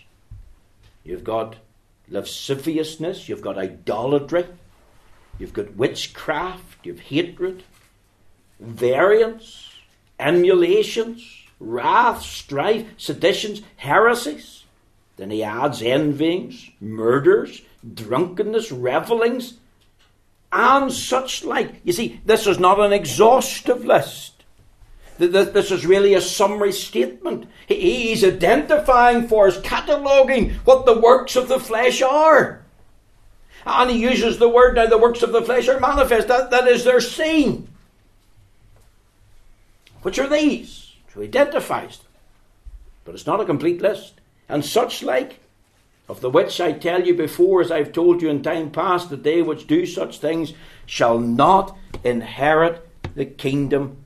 You've 1.04 1.24
got 1.24 1.56
lasciviousness. 2.10 3.30
You've 3.30 3.42
got 3.42 3.58
idolatry. 3.58 4.46
You've 5.40 5.54
got 5.54 5.76
witchcraft. 5.76 6.86
You've 6.86 7.00
hatred, 7.00 7.64
variance, 8.60 9.70
emulations, 10.20 11.44
wrath, 11.60 12.22
strife, 12.22 12.88
seditions, 12.98 13.62
heresies. 13.78 14.64
Then 15.18 15.32
he 15.32 15.44
adds 15.44 15.82
envyings, 15.82 16.72
murders, 16.82 17.62
drunkenness, 17.94 18.72
revellings, 18.72 19.56
and 20.52 20.92
such 20.92 21.44
like. 21.44 21.82
You 21.84 21.94
see, 21.94 22.22
this 22.26 22.48
is 22.48 22.60
not 22.60 22.80
an 22.80 22.94
exhaustive 22.94 23.86
list. 23.86 24.33
This 25.32 25.72
is 25.72 25.86
really 25.86 26.14
a 26.14 26.22
summary 26.22 26.72
statement. 26.72 27.48
He's 27.68 28.24
identifying 28.24 29.28
for 29.28 29.48
us, 29.48 29.60
cataloguing 29.62 30.52
what 30.66 30.86
the 30.86 31.00
works 31.00 31.36
of 31.36 31.48
the 31.48 31.60
flesh 31.60 32.02
are. 32.02 32.64
And 33.66 33.90
he 33.90 34.00
uses 34.00 34.40
the 34.40 34.50
word 34.50 34.76
now, 34.76 34.88
the 34.88 34.98
works 34.98 35.22
of 35.22 35.32
the 35.32 35.42
flesh 35.42 35.68
are 35.68 35.80
manifest. 35.80 36.28
That, 36.28 36.52
that 36.52 36.68
is, 36.68 36.84
they're 36.84 37.00
seen. 37.00 37.70
Which 40.02 40.20
are 40.20 40.28
these? 40.28 40.94
So 41.14 41.22
he 41.22 41.28
identifies 41.28 42.00
them. 42.00 42.08
But 43.06 43.16
it's 43.16 43.28
not 43.28 43.40
a 43.40 43.46
complete 43.46 43.82
list. 43.82 44.20
And 44.50 44.66
such 44.66 45.02
like, 45.02 45.40
of 46.10 46.20
the 46.22 46.30
which 46.30 46.60
I 46.60 46.74
tell 46.74 47.06
you 47.06 47.14
before, 47.14 47.62
as 47.62 47.72
I've 47.72 47.94
told 47.94 48.22
you 48.22 48.30
in 48.30 48.44
time 48.44 48.72
past, 48.72 49.10
that 49.10 49.24
they 49.24 49.42
which 49.42 49.68
do 49.68 49.86
such 49.86 50.20
things 50.20 50.54
shall 50.86 51.20
not 51.20 51.78
inherit 52.04 52.88
the 53.16 53.26
kingdom 53.26 53.98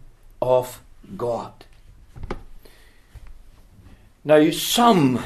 of 0.42 0.82
God. 1.16 1.66
Now, 4.24 4.50
some 4.52 5.24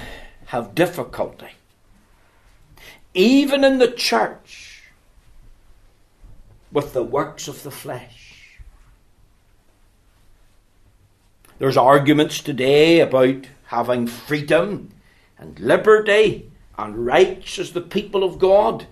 have 0.48 0.76
difficulty, 0.76 1.50
even 3.14 3.64
in 3.64 3.80
the 3.80 3.92
church, 3.92 4.84
with 6.72 6.94
the 6.94 7.04
works 7.04 7.48
of 7.48 7.64
the 7.64 7.72
flesh. 7.72 8.60
There's 11.58 11.78
arguments 11.78 12.42
today 12.42 13.00
about 13.00 13.48
having 13.66 14.08
freedom 14.08 14.90
and 15.38 15.60
liberty 15.60 16.52
and 16.78 17.06
rights 17.06 17.60
as 17.60 17.74
the 17.74 17.82
people 17.82 18.24
of 18.24 18.40
God. 18.40 18.88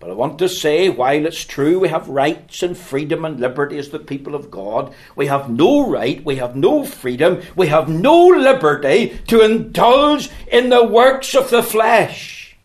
But 0.00 0.10
I 0.10 0.14
want 0.14 0.38
to 0.40 0.48
say, 0.48 0.90
while 0.90 1.24
it's 1.24 1.44
true 1.44 1.78
we 1.78 1.88
have 1.88 2.08
rights 2.08 2.62
and 2.62 2.76
freedom 2.76 3.24
and 3.24 3.40
liberty 3.40 3.78
as 3.78 3.88
the 3.88 3.98
people 3.98 4.34
of 4.34 4.50
God, 4.50 4.92
we 5.16 5.26
have 5.26 5.48
no 5.48 5.88
right, 5.88 6.22
we 6.24 6.36
have 6.36 6.54
no 6.54 6.84
freedom, 6.84 7.40
we 7.56 7.68
have 7.68 7.88
no 7.88 8.26
liberty 8.26 9.18
to 9.28 9.40
indulge 9.40 10.28
in 10.48 10.68
the 10.68 10.84
works 10.84 11.34
of 11.34 11.48
the 11.48 11.62
flesh. 11.62 12.56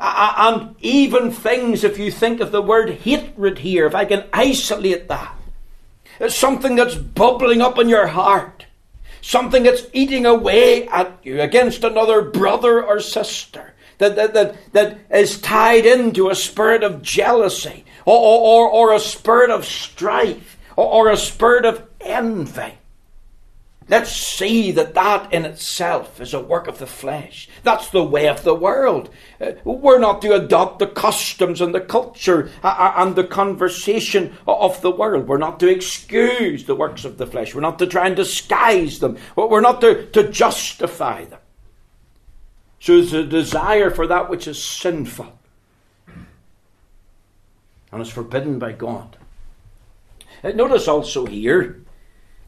And 0.00 0.74
even 0.80 1.30
things, 1.30 1.84
if 1.84 1.98
you 1.98 2.10
think 2.10 2.40
of 2.40 2.52
the 2.52 2.62
word 2.62 2.90
hatred 2.90 3.58
here, 3.58 3.86
if 3.86 3.94
I 3.94 4.04
can 4.04 4.24
isolate 4.32 5.08
that, 5.08 5.36
it's 6.18 6.34
something 6.34 6.76
that's 6.76 6.94
bubbling 6.94 7.60
up 7.60 7.78
in 7.78 7.88
your 7.88 8.06
heart, 8.06 8.66
something 9.20 9.64
that's 9.64 9.86
eating 9.92 10.24
away 10.24 10.86
at 10.88 11.18
you 11.22 11.40
against 11.40 11.84
another 11.84 12.22
brother 12.22 12.82
or 12.82 13.00
sister. 13.00 13.74
That, 13.98 14.16
that, 14.16 14.34
that, 14.34 14.72
that 14.72 14.98
is 15.10 15.40
tied 15.40 15.86
into 15.86 16.28
a 16.28 16.34
spirit 16.34 16.82
of 16.82 17.02
jealousy 17.02 17.84
or, 18.04 18.18
or, 18.18 18.68
or 18.68 18.92
a 18.92 19.00
spirit 19.00 19.50
of 19.50 19.64
strife 19.64 20.58
or, 20.76 20.86
or 20.86 21.10
a 21.10 21.16
spirit 21.16 21.64
of 21.64 21.82
envy. 22.00 22.74
Let's 23.88 24.10
see 24.10 24.72
that 24.72 24.94
that 24.94 25.32
in 25.32 25.44
itself 25.44 26.20
is 26.20 26.34
a 26.34 26.40
work 26.40 26.66
of 26.66 26.78
the 26.78 26.88
flesh. 26.88 27.48
That's 27.62 27.88
the 27.90 28.02
way 28.02 28.26
of 28.26 28.42
the 28.42 28.54
world. 28.54 29.10
Uh, 29.40 29.52
we're 29.62 30.00
not 30.00 30.20
to 30.22 30.34
adopt 30.34 30.80
the 30.80 30.88
customs 30.88 31.60
and 31.60 31.72
the 31.72 31.80
culture 31.80 32.50
uh, 32.64 32.66
uh, 32.66 32.94
and 32.96 33.14
the 33.14 33.22
conversation 33.22 34.36
of 34.48 34.80
the 34.82 34.90
world. 34.90 35.28
We're 35.28 35.38
not 35.38 35.60
to 35.60 35.68
excuse 35.68 36.64
the 36.64 36.74
works 36.74 37.04
of 37.04 37.16
the 37.16 37.28
flesh. 37.28 37.54
We're 37.54 37.60
not 37.60 37.78
to 37.78 37.86
try 37.86 38.08
and 38.08 38.16
disguise 38.16 38.98
them. 38.98 39.18
We're 39.36 39.60
not 39.60 39.80
to, 39.82 40.06
to 40.10 40.30
justify 40.30 41.26
them. 41.26 41.38
So 42.86 42.98
it's 42.98 43.12
a 43.12 43.24
desire 43.24 43.90
for 43.90 44.06
that 44.06 44.30
which 44.30 44.46
is 44.46 44.62
sinful 44.62 45.36
and 47.90 48.00
is 48.00 48.08
forbidden 48.08 48.60
by 48.60 48.70
God. 48.70 49.16
Notice 50.44 50.86
also 50.86 51.26
here 51.26 51.82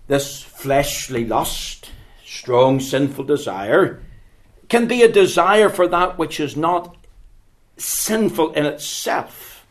this 0.06 0.40
fleshly 0.40 1.24
lust, 1.24 1.90
strong 2.24 2.78
sinful 2.78 3.24
desire, 3.24 4.00
can 4.68 4.86
be 4.86 5.02
a 5.02 5.10
desire 5.10 5.68
for 5.68 5.88
that 5.88 6.18
which 6.18 6.38
is 6.38 6.56
not 6.56 6.96
sinful 7.76 8.52
in 8.52 8.64
itself. 8.64 9.66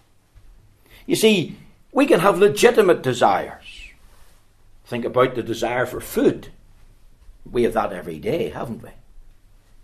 You 1.05 1.15
see, 1.15 1.55
we 1.93 2.05
can 2.05 2.19
have 2.19 2.39
legitimate 2.39 3.03
desires. 3.03 3.91
Think 4.83 5.05
about 5.05 5.33
the 5.35 5.43
desire 5.43 5.85
for 5.85 6.01
food. 6.01 6.49
We 7.49 7.63
have 7.63 7.71
that 7.71 7.93
every 7.93 8.19
day, 8.19 8.49
haven't 8.49 8.83
we? 8.83 8.89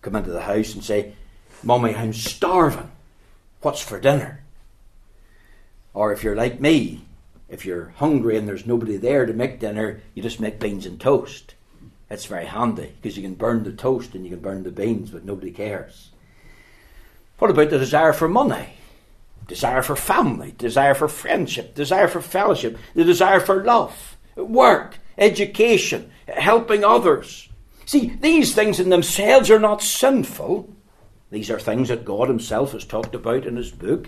Come 0.03 0.17
into 0.17 0.31
the 0.31 0.41
house 0.41 0.73
and 0.75 0.83
say, 0.83 1.13
Mummy, 1.63 1.95
I'm 1.95 2.13
starving. 2.13 2.91
What's 3.61 3.81
for 3.81 3.99
dinner? 3.99 4.43
Or 5.93 6.11
if 6.11 6.23
you're 6.23 6.35
like 6.35 6.59
me, 6.59 7.05
if 7.47 7.65
you're 7.65 7.93
hungry 7.97 8.35
and 8.35 8.47
there's 8.47 8.65
nobody 8.65 8.97
there 8.97 9.25
to 9.25 9.33
make 9.33 9.61
dinner, 9.61 10.01
you 10.13 10.21
just 10.21 10.41
make 10.41 10.59
beans 10.59 10.85
and 10.85 10.99
toast. 10.99 11.55
It's 12.09 12.25
very 12.25 12.45
handy 12.45 12.93
because 13.01 13.15
you 13.15 13.23
can 13.23 13.35
burn 13.35 13.63
the 13.63 13.71
toast 13.71 14.13
and 14.13 14.25
you 14.25 14.31
can 14.31 14.41
burn 14.41 14.63
the 14.63 14.71
beans, 14.71 15.09
but 15.09 15.23
nobody 15.23 15.51
cares. 15.51 16.09
What 17.39 17.49
about 17.49 17.69
the 17.69 17.79
desire 17.79 18.13
for 18.13 18.27
money? 18.27 18.73
Desire 19.47 19.81
for 19.81 19.95
family, 19.95 20.53
desire 20.57 20.95
for 20.95 21.07
friendship, 21.07 21.75
desire 21.75 22.09
for 22.09 22.21
fellowship, 22.21 22.77
the 22.93 23.05
desire 23.05 23.39
for 23.39 23.63
love, 23.63 24.17
work, 24.35 24.99
education, 25.17 26.11
helping 26.27 26.83
others. 26.83 27.47
See, 27.85 28.15
these 28.21 28.53
things 28.53 28.79
in 28.79 28.89
themselves 28.89 29.49
are 29.51 29.59
not 29.59 29.81
sinful. 29.81 30.73
These 31.31 31.49
are 31.49 31.59
things 31.59 31.89
that 31.89 32.05
God 32.05 32.27
Himself 32.27 32.71
has 32.71 32.85
talked 32.85 33.15
about 33.15 33.45
in 33.45 33.55
His 33.55 33.71
book. 33.71 34.07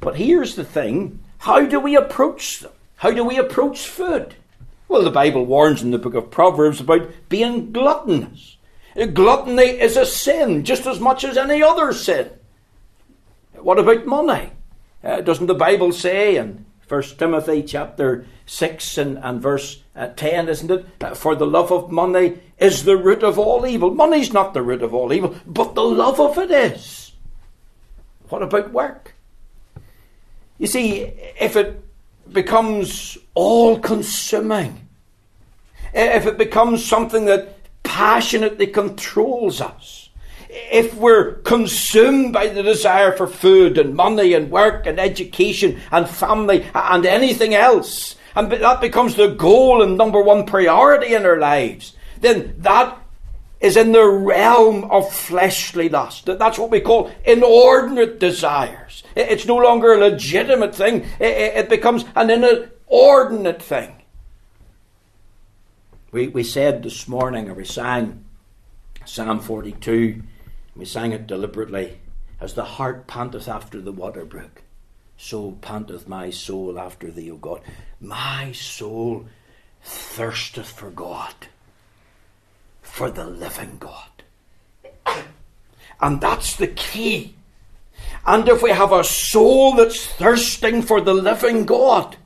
But 0.00 0.16
here's 0.16 0.56
the 0.56 0.64
thing 0.64 1.20
how 1.38 1.66
do 1.66 1.80
we 1.80 1.96
approach 1.96 2.60
them? 2.60 2.72
How 2.96 3.10
do 3.10 3.24
we 3.24 3.36
approach 3.36 3.86
food? 3.86 4.34
Well, 4.88 5.02
the 5.02 5.10
Bible 5.10 5.44
warns 5.44 5.82
in 5.82 5.90
the 5.90 5.98
book 5.98 6.14
of 6.14 6.30
Proverbs 6.30 6.80
about 6.80 7.10
being 7.28 7.72
gluttonous. 7.72 8.56
Gluttony 9.12 9.64
is 9.64 9.96
a 9.96 10.06
sin 10.06 10.64
just 10.64 10.86
as 10.86 11.00
much 11.00 11.24
as 11.24 11.36
any 11.36 11.62
other 11.62 11.92
sin. 11.92 12.30
What 13.54 13.78
about 13.78 14.06
money? 14.06 14.50
Uh, 15.04 15.20
doesn't 15.20 15.46
the 15.46 15.54
Bible 15.54 15.92
say 15.92 16.36
in 16.36 16.64
1 16.88 17.02
Timothy 17.18 17.62
chapter 17.62 18.26
6 18.46 18.98
and, 18.98 19.18
and 19.18 19.42
verse 19.42 19.82
uh, 19.96 20.08
10, 20.08 20.48
isn't 20.48 20.70
it? 20.70 20.86
Uh, 21.00 21.14
For 21.14 21.34
the 21.34 21.46
love 21.46 21.72
of 21.72 21.90
money 21.90 22.38
is 22.58 22.84
the 22.84 22.96
root 22.96 23.24
of 23.24 23.38
all 23.38 23.66
evil. 23.66 23.92
Money's 23.92 24.32
not 24.32 24.54
the 24.54 24.62
root 24.62 24.82
of 24.82 24.94
all 24.94 25.12
evil, 25.12 25.34
but 25.46 25.74
the 25.74 25.82
love 25.82 26.20
of 26.20 26.38
it 26.38 26.50
is. 26.50 27.12
What 28.28 28.42
about 28.42 28.72
work? 28.72 29.14
You 30.58 30.66
see, 30.66 31.00
if 31.40 31.56
it 31.56 31.82
becomes 32.32 33.18
all 33.34 33.78
consuming, 33.78 34.88
if 35.92 36.26
it 36.26 36.38
becomes 36.38 36.84
something 36.84 37.24
that 37.26 37.56
passionately 37.82 38.66
controls 38.66 39.60
us, 39.60 40.05
if 40.70 40.94
we're 40.94 41.34
consumed 41.34 42.32
by 42.32 42.48
the 42.48 42.62
desire 42.62 43.12
for 43.12 43.26
food 43.26 43.78
and 43.78 43.94
money 43.94 44.32
and 44.32 44.50
work 44.50 44.86
and 44.86 44.98
education 44.98 45.80
and 45.92 46.08
family 46.08 46.66
and 46.74 47.04
anything 47.04 47.54
else, 47.54 48.16
and 48.34 48.50
that 48.50 48.80
becomes 48.80 49.14
the 49.14 49.28
goal 49.28 49.82
and 49.82 49.96
number 49.96 50.20
one 50.20 50.46
priority 50.46 51.14
in 51.14 51.24
our 51.24 51.38
lives, 51.38 51.94
then 52.20 52.54
that 52.58 52.98
is 53.60 53.76
in 53.76 53.92
the 53.92 54.06
realm 54.06 54.84
of 54.90 55.10
fleshly 55.12 55.88
lust. 55.88 56.26
That's 56.26 56.58
what 56.58 56.70
we 56.70 56.80
call 56.80 57.10
inordinate 57.24 58.20
desires. 58.20 59.02
It's 59.14 59.46
no 59.46 59.56
longer 59.56 59.94
a 59.94 59.98
legitimate 59.98 60.74
thing, 60.74 61.06
it 61.18 61.68
becomes 61.68 62.04
an 62.14 62.30
inordinate 62.30 63.62
thing. 63.62 64.02
We, 66.12 66.28
we 66.28 66.44
said 66.44 66.82
this 66.82 67.08
morning, 67.08 67.50
or 67.50 67.54
we 67.54 67.64
sang 67.64 68.24
Psalm 69.04 69.40
42, 69.40 70.22
we 70.76 70.84
sang 70.84 71.12
it 71.12 71.26
deliberately, 71.26 71.98
as 72.40 72.54
the 72.54 72.64
hart 72.64 73.06
panteth 73.06 73.48
after 73.48 73.80
the 73.80 73.92
water 73.92 74.24
brook, 74.24 74.62
so 75.16 75.52
panteth 75.62 76.06
my 76.06 76.30
soul 76.30 76.78
after 76.78 77.10
thee, 77.10 77.30
O 77.30 77.36
God. 77.36 77.62
My 78.00 78.52
soul 78.52 79.26
thirsteth 79.82 80.70
for 80.70 80.90
God 80.90 81.34
for 82.82 83.10
the 83.10 83.24
living 83.24 83.78
God. 83.78 85.28
And 86.00 86.20
that's 86.20 86.56
the 86.56 86.66
key. 86.68 87.34
And 88.26 88.48
if 88.48 88.62
we 88.62 88.70
have 88.70 88.92
a 88.92 89.04
soul 89.04 89.74
that's 89.74 90.06
thirsting 90.06 90.82
for 90.82 91.00
the 91.00 91.14
living 91.14 91.64
God, 91.64 92.16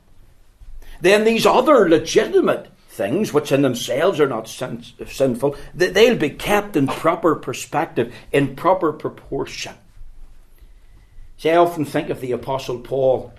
then 0.99 1.23
these 1.23 1.45
other 1.45 1.87
legitimate 1.87 2.67
things, 3.01 3.33
which 3.33 3.51
in 3.51 3.63
themselves 3.63 4.19
are 4.19 4.27
not 4.27 4.47
sin- 4.47 4.83
sinful, 5.07 5.55
they'll 5.73 6.15
be 6.15 6.29
kept 6.29 6.75
in 6.75 6.85
proper 6.85 7.35
perspective, 7.35 8.13
in 8.31 8.55
proper 8.55 8.93
proportion. 8.93 9.73
See, 11.37 11.49
I 11.49 11.55
often 11.55 11.83
think 11.83 12.11
of 12.11 12.21
the 12.21 12.31
Apostle 12.31 12.79
Paul. 12.79 13.33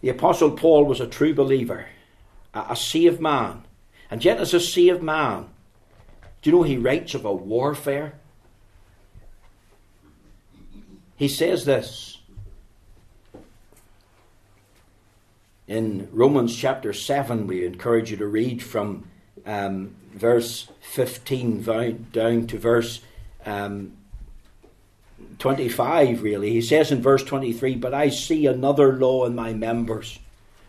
The 0.00 0.10
Apostle 0.10 0.52
Paul 0.52 0.84
was 0.84 1.00
a 1.00 1.08
true 1.08 1.34
believer, 1.34 1.86
a, 2.54 2.66
a 2.70 2.76
saved 2.76 3.20
man. 3.20 3.64
And 4.08 4.24
yet, 4.24 4.38
as 4.38 4.54
a 4.54 4.60
saved 4.60 5.02
man, 5.02 5.48
do 6.40 6.50
you 6.50 6.56
know 6.56 6.62
he 6.62 6.76
writes 6.76 7.14
of 7.14 7.24
a 7.24 7.32
warfare? 7.32 8.14
He 11.16 11.26
says 11.26 11.64
this 11.64 12.11
in 15.72 16.06
Romans 16.12 16.54
chapter 16.54 16.92
7. 16.92 17.46
We 17.46 17.64
encourage 17.64 18.10
you 18.10 18.18
to 18.18 18.26
read 18.26 18.62
from 18.62 19.08
um, 19.46 19.96
verse 20.12 20.68
15 20.82 21.62
down 22.12 22.46
to 22.46 22.58
verse 22.58 23.00
um, 23.46 23.96
25, 25.38 26.22
really. 26.22 26.50
He 26.50 26.60
says 26.60 26.92
in 26.92 27.00
verse 27.00 27.24
23 27.24 27.76
But 27.76 27.94
I 27.94 28.10
see 28.10 28.46
another 28.46 28.92
law 28.92 29.24
in 29.24 29.34
my 29.34 29.54
members, 29.54 30.18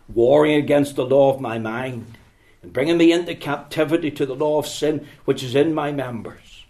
warring 0.07 0.55
against 0.55 0.95
the 0.95 1.05
law 1.05 1.33
of 1.33 1.41
my 1.41 1.59
mind 1.59 2.17
and 2.61 2.71
bringing 2.71 2.97
me 2.97 3.11
into 3.11 3.35
captivity 3.35 4.09
to 4.11 4.25
the 4.25 4.35
law 4.35 4.57
of 4.57 4.67
sin 4.67 5.05
which 5.25 5.43
is 5.43 5.53
in 5.53 5.73
my 5.73 5.91
members. 5.91 6.63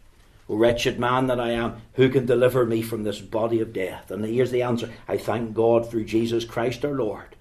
O 0.50 0.56
wretched 0.56 1.00
man 1.00 1.28
that 1.28 1.40
I 1.40 1.52
am, 1.52 1.84
who 1.94 2.10
can 2.10 2.26
deliver 2.26 2.66
me 2.66 2.82
from 2.82 3.04
this 3.04 3.22
body 3.22 3.62
of 3.62 3.74
death? 3.74 4.10
And 4.10 4.26
here's 4.26 4.52
the 4.52 4.64
answer 4.64 4.92
I 5.08 5.18
thank 5.18 5.54
God 5.54 5.88
through 5.88 6.06
Jesus 6.06 6.46
Christ 6.46 6.84
our 6.84 6.96
Lord. 6.96 7.36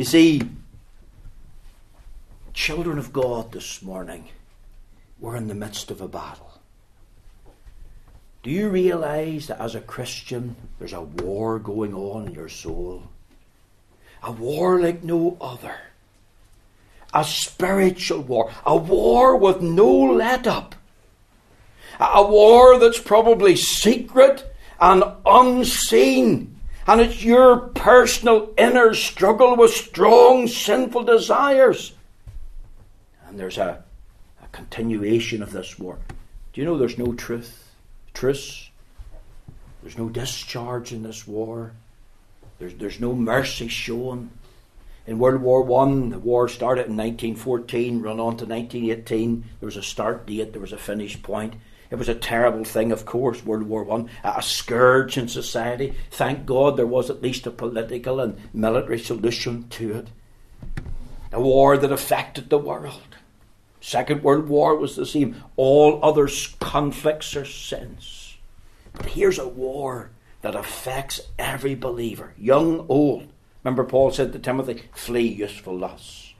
You 0.00 0.06
see, 0.06 0.40
children 2.54 2.96
of 2.96 3.12
God 3.12 3.52
this 3.52 3.82
morning, 3.82 4.30
we're 5.18 5.36
in 5.36 5.46
the 5.46 5.54
midst 5.54 5.90
of 5.90 6.00
a 6.00 6.08
battle. 6.08 6.58
Do 8.42 8.48
you 8.48 8.70
realize 8.70 9.48
that 9.48 9.60
as 9.60 9.74
a 9.74 9.80
Christian, 9.82 10.56
there's 10.78 10.94
a 10.94 11.02
war 11.02 11.58
going 11.58 11.92
on 11.92 12.28
in 12.28 12.32
your 12.32 12.48
soul? 12.48 13.02
a 14.22 14.32
war 14.32 14.80
like 14.80 15.04
no 15.04 15.36
other. 15.38 15.76
A 17.12 17.22
spiritual 17.22 18.22
war, 18.22 18.50
a 18.64 18.78
war 18.78 19.36
with 19.36 19.60
no 19.60 19.86
let 19.86 20.46
up. 20.46 20.76
A 22.00 22.26
war 22.26 22.78
that's 22.78 22.98
probably 22.98 23.54
secret 23.54 24.50
and 24.80 25.04
unseen. 25.26 26.49
And 26.90 27.00
it's 27.00 27.22
your 27.22 27.56
personal 27.56 28.52
inner 28.58 28.94
struggle 28.94 29.54
with 29.54 29.70
strong 29.70 30.48
sinful 30.48 31.04
desires. 31.04 31.92
And 33.28 33.38
there's 33.38 33.58
a, 33.58 33.84
a 34.42 34.48
continuation 34.50 35.40
of 35.40 35.52
this 35.52 35.78
war. 35.78 35.98
Do 36.52 36.60
you 36.60 36.64
know 36.64 36.76
there's 36.76 36.98
no 36.98 37.14
truth? 37.14 37.70
truce. 38.12 38.70
There's 39.82 39.96
no 39.96 40.08
discharge 40.08 40.92
in 40.92 41.04
this 41.04 41.28
war. 41.28 41.70
There's, 42.58 42.74
there's 42.74 42.98
no 42.98 43.14
mercy 43.14 43.68
shown. 43.68 44.30
In 45.06 45.20
World 45.20 45.42
War 45.42 45.62
One, 45.62 46.10
the 46.10 46.18
war 46.18 46.48
started 46.48 46.86
in 46.86 46.96
1914, 46.96 48.02
run 48.02 48.18
on 48.18 48.36
to 48.38 48.46
1918. 48.46 49.44
There 49.60 49.66
was 49.68 49.76
a 49.76 49.82
start 49.84 50.26
date, 50.26 50.50
there 50.50 50.60
was 50.60 50.72
a 50.72 50.76
finish 50.76 51.22
point. 51.22 51.54
It 51.90 51.98
was 51.98 52.08
a 52.08 52.14
terrible 52.14 52.64
thing, 52.64 52.92
of 52.92 53.04
course, 53.04 53.44
World 53.44 53.64
War 53.64 53.82
One, 53.82 54.08
a 54.22 54.42
scourge 54.42 55.18
in 55.18 55.26
society. 55.26 55.94
Thank 56.10 56.46
God 56.46 56.76
there 56.76 56.86
was 56.86 57.10
at 57.10 57.22
least 57.22 57.46
a 57.46 57.50
political 57.50 58.20
and 58.20 58.38
military 58.52 58.98
solution 58.98 59.68
to 59.70 59.94
it. 59.94 60.08
A 61.32 61.40
war 61.40 61.76
that 61.76 61.92
affected 61.92 62.48
the 62.48 62.58
world. 62.58 63.16
Second 63.80 64.22
World 64.22 64.48
War 64.48 64.76
was 64.76 64.94
the 64.94 65.06
same. 65.06 65.42
All 65.56 65.98
other 66.02 66.28
conflicts 66.60 67.34
are 67.34 67.44
since. 67.44 68.36
But 68.92 69.06
here's 69.06 69.38
a 69.38 69.48
war 69.48 70.10
that 70.42 70.54
affects 70.54 71.20
every 71.38 71.74
believer, 71.74 72.34
young, 72.38 72.86
old. 72.88 73.28
Remember, 73.64 73.84
Paul 73.84 74.10
said 74.10 74.32
to 74.32 74.38
Timothy, 74.38 74.84
flee 74.92 75.26
useful 75.26 75.76
lusts. 75.76 76.34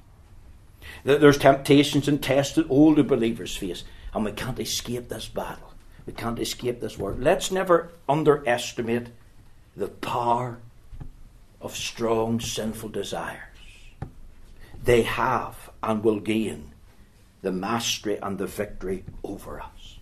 There's 1.05 1.39
temptations 1.39 2.09
and 2.09 2.23
tests 2.23 2.55
that 2.57 2.71
older 2.71 3.03
believers 3.03 3.57
face, 3.57 3.85
and 4.15 4.25
we 4.25 4.33
can't 4.33 4.59
escape 4.59 5.09
this 5.09 5.29
battle. 5.29 5.73
We 6.07 6.13
can't 6.13 6.39
escape 6.39 6.81
this 6.81 6.99
war. 6.99 7.15
Let's 7.19 7.51
never 7.51 7.91
underestimate 8.09 9.09
the 9.77 9.89
power 9.89 10.59
of 11.61 11.77
strong 11.77 12.41
sinful 12.41 12.89
desires. 12.89 13.39
They 14.83 15.03
have 15.03 15.71
and 15.83 16.03
will 16.03 16.21
gain 16.21 16.73
the 17.43 17.53
mastery 17.53 18.19
and 18.21 18.39
the 18.39 18.47
victory 18.47 19.05
over 19.23 19.61
us. 19.61 19.99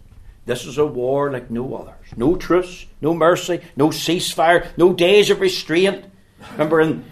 This 0.46 0.64
is 0.64 0.78
a 0.78 0.86
war 0.86 1.30
like 1.30 1.50
no 1.50 1.74
others. 1.74 2.06
No 2.16 2.34
truce, 2.34 2.86
no 3.02 3.12
mercy, 3.12 3.60
no 3.76 3.88
ceasefire, 3.88 4.68
no 4.76 4.92
days 4.92 5.30
of 5.30 5.40
restraint. 5.40 6.06
Remember 6.52 6.80
in 6.80 7.04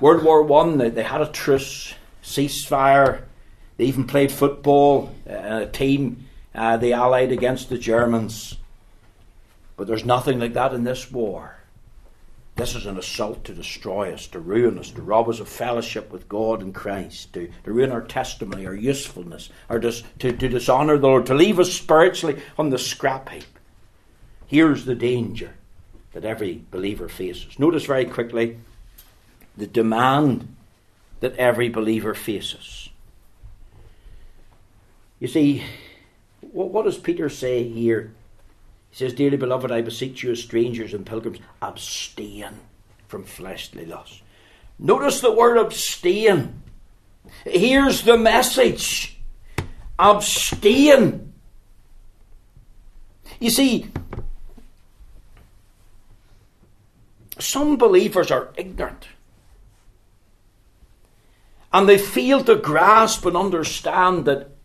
World 0.00 0.22
War 0.22 0.42
One, 0.42 0.78
they, 0.78 0.90
they 0.90 1.02
had 1.02 1.22
a 1.22 1.26
truce, 1.26 1.94
ceasefire. 2.22 3.22
They 3.76 3.84
even 3.84 4.06
played 4.06 4.32
football. 4.32 5.14
Uh, 5.28 5.62
a 5.62 5.66
team 5.66 6.26
uh, 6.54 6.78
they 6.78 6.92
allied 6.92 7.32
against 7.32 7.68
the 7.68 7.78
Germans. 7.78 8.56
But 9.76 9.86
there's 9.86 10.06
nothing 10.06 10.40
like 10.40 10.54
that 10.54 10.72
in 10.72 10.84
this 10.84 11.12
war. 11.12 11.56
This 12.56 12.74
is 12.74 12.86
an 12.86 12.96
assault 12.96 13.44
to 13.44 13.54
destroy 13.54 14.14
us, 14.14 14.26
to 14.28 14.40
ruin 14.40 14.78
us, 14.78 14.90
to 14.92 15.02
rob 15.02 15.28
us 15.28 15.40
of 15.40 15.48
fellowship 15.48 16.10
with 16.10 16.26
God 16.26 16.62
and 16.62 16.74
Christ, 16.74 17.34
to, 17.34 17.50
to 17.64 17.72
ruin 17.72 17.92
our 17.92 18.00
testimony, 18.00 18.66
our 18.66 18.74
usefulness, 18.74 19.50
or 19.68 19.78
to, 19.78 19.92
to, 20.20 20.32
to 20.32 20.48
dishonour 20.48 20.96
the 20.96 21.06
Lord, 21.06 21.26
to 21.26 21.34
leave 21.34 21.60
us 21.60 21.70
spiritually 21.70 22.40
on 22.56 22.70
the 22.70 22.78
scrap 22.78 23.28
heap. 23.28 23.44
Here's 24.46 24.86
the 24.86 24.94
danger 24.94 25.52
that 26.14 26.24
every 26.24 26.64
believer 26.70 27.10
faces. 27.10 27.58
Notice 27.58 27.84
very 27.84 28.06
quickly 28.06 28.56
the 29.54 29.66
demand 29.66 30.56
that 31.20 31.36
every 31.36 31.68
believer 31.68 32.14
faces. 32.14 32.88
You 35.18 35.28
see, 35.28 35.62
what, 36.40 36.70
what 36.70 36.84
does 36.84 36.98
Peter 36.98 37.28
say 37.28 37.68
here? 37.68 38.12
He 38.90 38.96
says, 38.96 39.12
Dearly 39.12 39.36
beloved, 39.36 39.72
I 39.72 39.80
beseech 39.80 40.22
you 40.22 40.32
as 40.32 40.42
strangers 40.42 40.94
and 40.94 41.06
pilgrims, 41.06 41.38
abstain 41.62 42.60
from 43.08 43.24
fleshly 43.24 43.86
lust. 43.86 44.22
Notice 44.78 45.20
the 45.20 45.32
word 45.32 45.58
abstain. 45.58 46.62
Here's 47.44 48.02
the 48.02 48.18
message 48.18 49.18
abstain. 49.98 51.32
You 53.40 53.50
see, 53.50 53.90
some 57.38 57.76
believers 57.76 58.30
are 58.30 58.50
ignorant. 58.56 59.08
And 61.72 61.88
they 61.88 61.98
fail 61.98 62.42
to 62.44 62.56
grasp 62.56 63.26
and 63.26 63.36
understand 63.36 64.24
that 64.24 64.55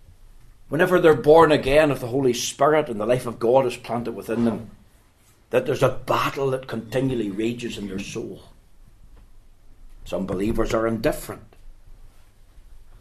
whenever 0.72 1.02
they're 1.02 1.14
born 1.14 1.52
again 1.52 1.92
of 1.92 2.00
the 2.00 2.08
Holy 2.08 2.34
Spirit 2.34 2.88
and 2.88 2.98
the 2.98 3.06
life 3.06 3.26
of 3.26 3.40
God 3.40 3.66
is 3.66 3.76
planted 3.76 4.14
within 4.14 4.46
them, 4.46 4.72
that 5.50 5.66
there's 5.66 5.84
a 5.84 6.00
battle 6.06 6.50
that 6.52 6.66
continually 6.66 7.30
rages 7.30 7.78
in 7.78 7.90
their 7.90 8.00
soul. 8.00 8.44
Some 10.06 10.26
believers 10.26 10.74
are 10.74 10.88
indifferent. 10.88 11.58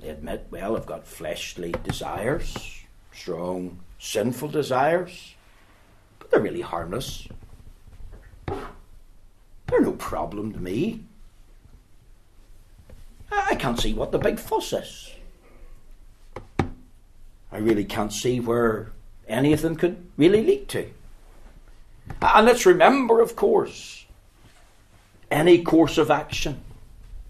They 0.00 0.08
admit, 0.08 0.48
well, 0.50 0.76
I've 0.76 0.84
got 0.84 1.06
fleshly 1.06 1.72
desires, 1.84 2.82
strong, 3.12 3.78
sinful 4.00 4.48
desires, 4.48 5.36
but 6.18 6.32
they're 6.32 6.40
really 6.40 6.62
harmless. 6.62 7.28
They're 8.48 9.80
no 9.80 9.92
problem 9.92 10.52
to 10.54 10.58
me. 10.58 11.04
I 13.30 13.54
can't 13.54 13.78
see 13.78 13.94
what 13.94 14.10
the 14.10 14.18
big 14.18 14.40
fuss 14.40 14.72
is. 14.72 15.12
I 17.52 17.58
really 17.58 17.84
can't 17.84 18.12
see 18.12 18.40
where 18.40 18.92
any 19.28 19.52
of 19.52 19.62
them 19.62 19.76
could 19.76 20.04
really 20.16 20.44
lead 20.44 20.68
to. 20.68 20.90
And 22.20 22.46
let's 22.46 22.66
remember, 22.66 23.20
of 23.20 23.36
course, 23.36 24.04
any 25.30 25.62
course 25.62 25.98
of 25.98 26.10
action 26.10 26.60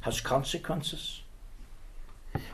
has 0.01 0.21
consequences. 0.21 1.23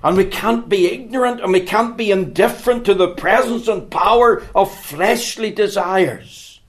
And 0.03 0.17
we 0.17 0.25
can't 0.25 0.69
be 0.69 0.87
ignorant 0.87 1.41
and 1.41 1.53
we 1.53 1.61
can't 1.61 1.97
be 1.97 2.11
indifferent 2.11 2.85
to 2.87 2.95
the 2.95 3.15
presence 3.15 3.69
and 3.69 3.91
power 3.91 4.43
of 4.55 4.75
fleshly 4.75 5.51
desires. 5.51 6.61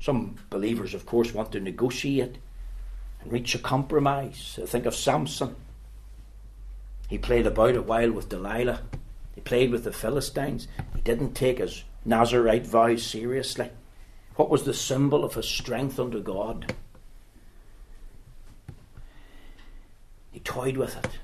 Some 0.00 0.36
believers, 0.50 0.94
of 0.94 1.06
course, 1.06 1.32
want 1.32 1.52
to 1.52 1.60
negotiate 1.60 2.36
and 3.20 3.32
reach 3.32 3.54
a 3.54 3.58
compromise. 3.58 4.58
Think 4.66 4.86
of 4.86 4.94
Samson. 4.94 5.54
He 7.08 7.18
played 7.18 7.46
about 7.46 7.76
a 7.76 7.82
while 7.82 8.12
with 8.12 8.28
Delilah. 8.28 8.80
He 9.34 9.40
played 9.40 9.70
with 9.70 9.84
the 9.84 9.92
Philistines. 9.92 10.68
He 10.94 11.00
didn't 11.00 11.34
take 11.34 11.58
his 11.58 11.84
Nazarite 12.04 12.66
vows 12.66 13.02
seriously. 13.02 13.70
What 14.36 14.50
was 14.50 14.64
the 14.64 14.74
symbol 14.74 15.24
of 15.24 15.34
his 15.34 15.48
strength 15.48 15.98
under 15.98 16.20
God? 16.20 16.74
He 20.30 20.40
toyed 20.40 20.76
with 20.76 20.96
it. 20.96 21.18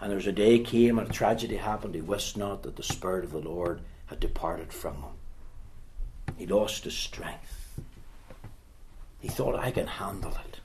And 0.00 0.10
there 0.10 0.16
was 0.16 0.28
a 0.28 0.32
day 0.32 0.60
came 0.60 0.98
and 0.98 1.08
a 1.08 1.12
tragedy 1.12 1.56
happened. 1.56 1.94
He 1.94 2.00
wist 2.00 2.36
not 2.36 2.62
that 2.62 2.76
the 2.76 2.82
Spirit 2.82 3.24
of 3.24 3.32
the 3.32 3.38
Lord 3.38 3.80
had 4.06 4.20
departed 4.20 4.72
from 4.72 4.94
him. 4.96 6.36
He 6.36 6.46
lost 6.46 6.84
his 6.84 6.94
strength. 6.94 7.80
He 9.20 9.28
thought, 9.28 9.56
I 9.56 9.72
can 9.72 9.88
handle 9.88 10.30
it. 10.30 10.60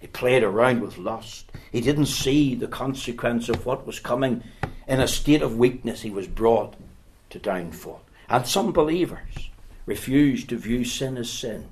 He 0.00 0.08
played 0.08 0.42
around 0.42 0.82
with 0.82 0.98
lust. 0.98 1.50
He 1.70 1.80
didn't 1.80 2.06
see 2.06 2.54
the 2.54 2.66
consequence 2.66 3.48
of 3.48 3.64
what 3.64 3.86
was 3.86 4.00
coming. 4.00 4.42
In 4.86 5.00
a 5.00 5.08
state 5.08 5.42
of 5.42 5.56
weakness, 5.56 6.02
he 6.02 6.10
was 6.10 6.28
brought 6.28 6.74
to 7.30 7.38
downfall. 7.38 8.02
And 8.28 8.46
some 8.46 8.72
believers 8.72 9.50
refuse 9.84 10.44
to 10.46 10.56
view 10.56 10.84
sin 10.84 11.16
as 11.16 11.30
sin. 11.30 11.68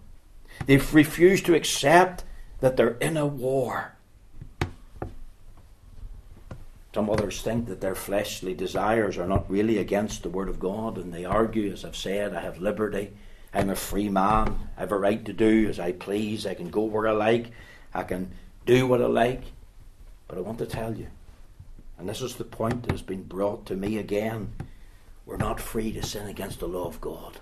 They've 0.67 0.95
refused 0.95 1.47
to 1.47 1.55
accept 1.55 2.25
that 2.61 2.77
they're 2.77 2.97
in 2.99 3.17
a 3.17 3.27
war. 3.27 3.93
Some 6.95 7.11
others 7.11 7.43
think 7.43 7.67
that 7.67 7.81
their 7.81 7.97
fleshly 7.97 8.55
desires 8.55 9.19
are 9.19 9.27
not 9.27 9.51
really 9.51 9.79
against 9.79 10.23
the 10.23 10.29
Word 10.29 10.49
of 10.49 10.61
God, 10.61 10.97
and 10.97 11.13
they 11.13 11.25
argue, 11.25 11.73
as 11.73 11.85
I've 11.85 11.97
said, 11.97 12.33
I 12.33 12.41
have 12.41 12.61
liberty, 12.61 13.11
I'm 13.53 13.69
a 13.69 13.75
free 13.75 14.09
man, 14.09 14.69
I 14.77 14.81
have 14.81 14.93
a 14.93 14.99
right 14.99 15.25
to 15.25 15.33
do 15.33 15.69
as 15.69 15.81
I 15.81 15.91
please, 15.91 16.47
I 16.47 16.55
can 16.55 16.71
go 16.71 16.83
where 16.83 17.09
I 17.09 17.13
like, 17.13 17.51
I 17.93 18.05
can 18.05 18.31
do 18.65 18.87
what 18.87 19.03
I 19.03 19.07
like. 19.07 19.43
But 20.29 20.39
I 20.39 20.43
want 20.43 20.59
to 20.59 20.67
tell 20.67 20.95
you, 20.95 21.09
and 21.99 22.09
this 22.09 22.23
is 22.23 22.37
the 22.37 22.45
point 22.45 22.83
that 22.83 22.91
has 22.91 23.03
been 23.03 23.23
brought 23.23 23.67
to 23.67 23.77
me 23.77 23.99
again 23.99 24.53
we're 25.27 25.37
not 25.37 25.61
free 25.61 25.93
to 25.93 26.03
sin 26.03 26.27
against 26.27 26.61
the 26.61 26.69
law 26.69 26.87
of 26.87 27.01
God. 27.01 27.39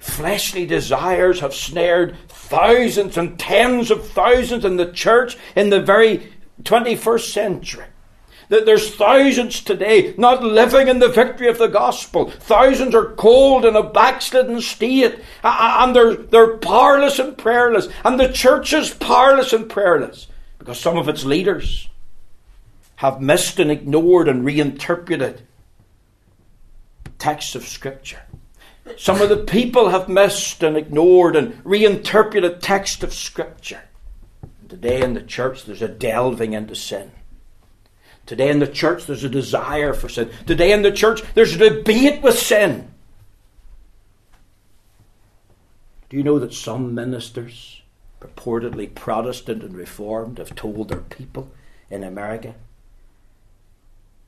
Fleshly 0.00 0.66
desires 0.66 1.40
have 1.40 1.54
snared 1.54 2.16
thousands 2.28 3.16
and 3.16 3.38
tens 3.38 3.90
of 3.90 4.08
thousands 4.08 4.64
in 4.64 4.76
the 4.76 4.92
church 4.92 5.36
in 5.54 5.70
the 5.70 5.80
very 5.80 6.32
21st 6.62 7.32
century. 7.32 7.84
That 8.48 8.66
there's 8.66 8.94
thousands 8.94 9.60
today 9.60 10.14
not 10.16 10.44
living 10.44 10.86
in 10.86 11.00
the 11.00 11.08
victory 11.08 11.48
of 11.48 11.58
the 11.58 11.66
gospel. 11.66 12.30
Thousands 12.30 12.94
are 12.94 13.14
cold 13.14 13.64
in 13.64 13.74
a 13.74 13.82
backslidden 13.82 14.60
state, 14.60 15.18
and 15.42 15.96
they're, 15.96 16.14
they're 16.14 16.56
powerless 16.58 17.18
and 17.18 17.36
prayerless. 17.36 17.88
And 18.04 18.20
the 18.20 18.32
church 18.32 18.72
is 18.72 18.94
powerless 18.94 19.52
and 19.52 19.68
prayerless 19.68 20.28
because 20.58 20.78
some 20.78 20.96
of 20.96 21.08
its 21.08 21.24
leaders 21.24 21.88
have 22.96 23.20
missed 23.20 23.58
and 23.58 23.70
ignored 23.70 24.28
and 24.28 24.44
reinterpreted 24.44 25.42
texts 27.18 27.54
of 27.54 27.66
Scripture. 27.66 28.22
Some 28.96 29.20
of 29.20 29.28
the 29.28 29.38
people 29.38 29.90
have 29.90 30.08
missed 30.08 30.62
and 30.62 30.76
ignored 30.76 31.36
and 31.36 31.60
reinterpreted 31.64 32.62
texts 32.62 33.02
of 33.02 33.12
Scripture. 33.12 33.82
Today 34.68 35.02
in 35.02 35.14
the 35.14 35.22
church, 35.22 35.64
there's 35.64 35.82
a 35.82 35.88
delving 35.88 36.52
into 36.52 36.74
sin. 36.74 37.12
Today 38.24 38.50
in 38.50 38.58
the 38.58 38.66
church, 38.66 39.06
there's 39.06 39.24
a 39.24 39.28
desire 39.28 39.92
for 39.92 40.08
sin. 40.08 40.30
Today 40.46 40.72
in 40.72 40.82
the 40.82 40.90
church, 40.90 41.22
there's 41.34 41.54
a 41.54 41.58
debate 41.58 42.22
with 42.22 42.38
sin. 42.38 42.92
Do 46.08 46.16
you 46.16 46.22
know 46.22 46.38
that 46.38 46.54
some 46.54 46.94
ministers, 46.94 47.82
purportedly 48.20 48.92
Protestant 48.94 49.62
and 49.62 49.76
Reformed, 49.76 50.38
have 50.38 50.54
told 50.54 50.88
their 50.88 51.00
people 51.00 51.50
in 51.90 52.02
America 52.02 52.54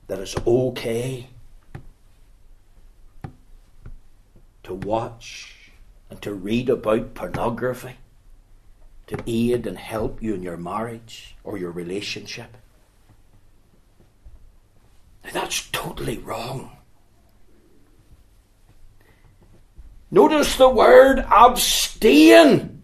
that 0.09 0.18
it's 0.18 0.37
okay 0.47 1.29
to 4.64 4.75
watch 4.75 5.71
and 6.11 6.21
to 6.23 6.35
read 6.35 6.68
about 6.68 7.14
pornography 7.14 7.97
to 9.07 9.18
aid 9.27 9.66
and 9.66 9.79
help 9.79 10.23
you 10.23 10.35
in 10.35 10.42
your 10.42 10.57
marriage 10.57 11.37
or 11.44 11.57
your 11.57 11.71
relationship? 11.71 12.57
Now, 15.25 15.31
that's 15.33 15.68
totally 15.71 16.18
wrong. 16.18 16.71
Notice 20.11 20.57
the 20.57 20.68
word 20.68 21.18
abstain. 21.18 22.78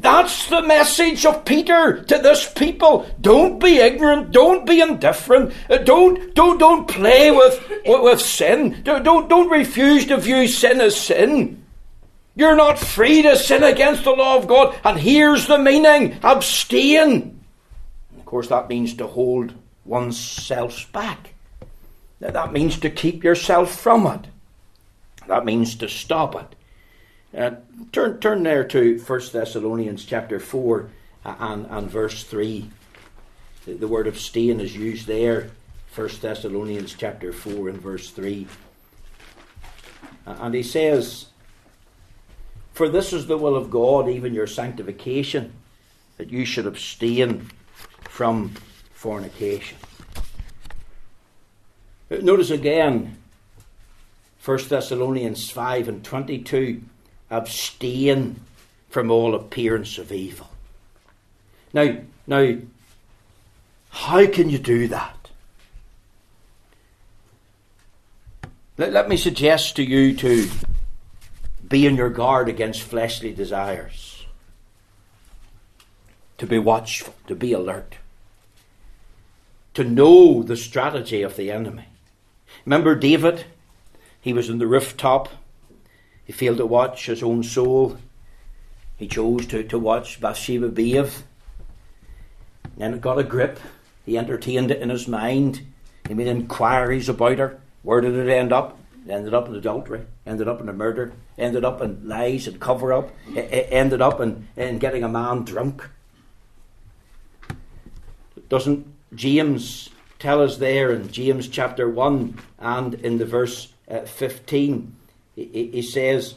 That's 0.00 0.46
the 0.46 0.62
message 0.62 1.24
of 1.24 1.44
Peter 1.44 2.02
to 2.02 2.18
this 2.18 2.50
people. 2.52 3.06
Don't 3.20 3.58
be 3.58 3.78
ignorant. 3.78 4.30
Don't 4.30 4.66
be 4.66 4.80
indifferent. 4.80 5.54
Uh, 5.70 5.78
don't, 5.78 6.34
don't, 6.34 6.58
don't 6.58 6.86
play 6.86 7.30
with, 7.30 7.64
with 7.86 8.20
sin. 8.20 8.82
Don't, 8.82 9.28
don't 9.28 9.50
refuse 9.50 10.06
to 10.06 10.18
view 10.18 10.46
sin 10.48 10.80
as 10.80 11.00
sin. 11.00 11.62
You're 12.34 12.56
not 12.56 12.78
free 12.78 13.22
to 13.22 13.36
sin 13.36 13.62
against 13.62 14.04
the 14.04 14.10
law 14.10 14.36
of 14.36 14.46
God. 14.46 14.78
And 14.84 14.98
here's 14.98 15.46
the 15.46 15.58
meaning 15.58 16.18
abstain. 16.22 17.40
of 18.18 18.26
course, 18.26 18.48
that 18.48 18.68
means 18.68 18.94
to 18.94 19.06
hold 19.06 19.54
oneself 19.86 20.92
back. 20.92 21.32
That 22.20 22.52
means 22.52 22.78
to 22.80 22.90
keep 22.90 23.24
yourself 23.24 23.78
from 23.80 24.06
it. 24.06 24.26
That 25.28 25.44
means 25.44 25.74
to 25.76 25.88
stop 25.88 26.34
it. 26.34 26.55
Uh, 27.36 27.56
turn, 27.92 28.18
turn 28.18 28.42
there 28.42 28.64
to 28.64 28.98
1 28.98 29.20
Thessalonians 29.30 30.06
chapter 30.06 30.40
4 30.40 30.88
uh, 31.24 31.34
and, 31.38 31.66
and 31.68 31.90
verse 31.90 32.24
3. 32.24 32.70
The, 33.66 33.74
the 33.74 33.88
word 33.88 34.06
abstain 34.06 34.58
is 34.58 34.74
used 34.74 35.06
there. 35.06 35.50
1 35.94 36.08
Thessalonians 36.22 36.94
chapter 36.94 37.34
4 37.34 37.68
and 37.68 37.80
verse 37.80 38.10
3. 38.10 38.46
Uh, 40.26 40.36
and 40.40 40.54
he 40.54 40.62
says, 40.62 41.26
For 42.72 42.88
this 42.88 43.12
is 43.12 43.26
the 43.26 43.36
will 43.36 43.54
of 43.54 43.70
God, 43.70 44.08
even 44.08 44.32
your 44.32 44.46
sanctification, 44.46 45.52
that 46.16 46.30
you 46.30 46.46
should 46.46 46.66
abstain 46.66 47.50
from 48.00 48.54
fornication. 48.94 49.76
Uh, 52.10 52.16
notice 52.22 52.50
again, 52.50 53.18
1 54.42 54.68
Thessalonians 54.68 55.50
5 55.50 55.88
and 55.88 56.02
22 56.02 56.80
abstain 57.30 58.40
from 58.88 59.10
all 59.10 59.34
appearance 59.34 59.98
of 59.98 60.12
evil. 60.12 60.48
Now, 61.72 61.98
now, 62.26 62.56
how 63.90 64.26
can 64.26 64.48
you 64.50 64.58
do 64.58 64.88
that? 64.88 65.16
Let, 68.78 68.92
let 68.92 69.08
me 69.08 69.16
suggest 69.16 69.76
to 69.76 69.82
you 69.82 70.14
to 70.16 70.48
be 71.68 71.88
on 71.88 71.96
your 71.96 72.10
guard 72.10 72.48
against 72.48 72.82
fleshly 72.82 73.32
desires, 73.32 74.24
to 76.38 76.46
be 76.46 76.58
watchful, 76.58 77.14
to 77.26 77.34
be 77.34 77.52
alert, 77.52 77.96
to 79.74 79.82
know 79.82 80.42
the 80.42 80.56
strategy 80.56 81.22
of 81.22 81.36
the 81.36 81.50
enemy. 81.50 81.86
Remember 82.64 82.94
David? 82.94 83.44
He 84.20 84.32
was 84.32 84.50
on 84.50 84.58
the 84.58 84.66
rooftop 84.66 85.28
he 86.26 86.32
failed 86.32 86.58
to 86.58 86.66
watch 86.66 87.06
his 87.06 87.22
own 87.22 87.42
soul. 87.42 87.96
He 88.96 89.06
chose 89.06 89.46
to, 89.46 89.62
to 89.64 89.78
watch 89.78 90.20
Bathsheba 90.20 90.68
bathe. 90.68 91.12
Then 92.76 92.94
it 92.94 93.00
got 93.00 93.18
a 93.18 93.24
grip. 93.24 93.60
He 94.04 94.18
entertained 94.18 94.70
it 94.70 94.82
in 94.82 94.88
his 94.88 95.06
mind. 95.06 95.62
He 96.08 96.14
made 96.14 96.26
inquiries 96.26 97.08
about 97.08 97.38
her. 97.38 97.60
Where 97.82 98.00
did 98.00 98.14
it 98.14 98.28
end 98.28 98.52
up? 98.52 98.78
It 99.06 99.12
ended 99.12 99.34
up 99.34 99.48
in 99.48 99.54
adultery, 99.54 100.02
ended 100.26 100.48
up 100.48 100.60
in 100.60 100.68
a 100.68 100.72
murder, 100.72 101.12
ended 101.38 101.64
up 101.64 101.80
in 101.80 102.08
lies 102.08 102.48
and 102.48 102.58
cover 102.58 102.92
up, 102.92 103.10
it 103.36 103.68
ended 103.70 104.02
up 104.02 104.20
in, 104.20 104.48
in 104.56 104.78
getting 104.78 105.04
a 105.04 105.08
man 105.08 105.44
drunk. 105.44 105.88
Doesn't 108.48 108.86
James 109.14 109.90
tell 110.18 110.42
us 110.42 110.56
there 110.56 110.90
in 110.90 111.12
James 111.12 111.46
chapter 111.46 111.88
1 111.88 112.36
and 112.58 112.94
in 112.94 113.18
the 113.18 113.24
verse 113.24 113.72
uh, 113.88 114.00
15 114.00 114.96
he, 115.36 115.70
he 115.72 115.82
says, 115.82 116.34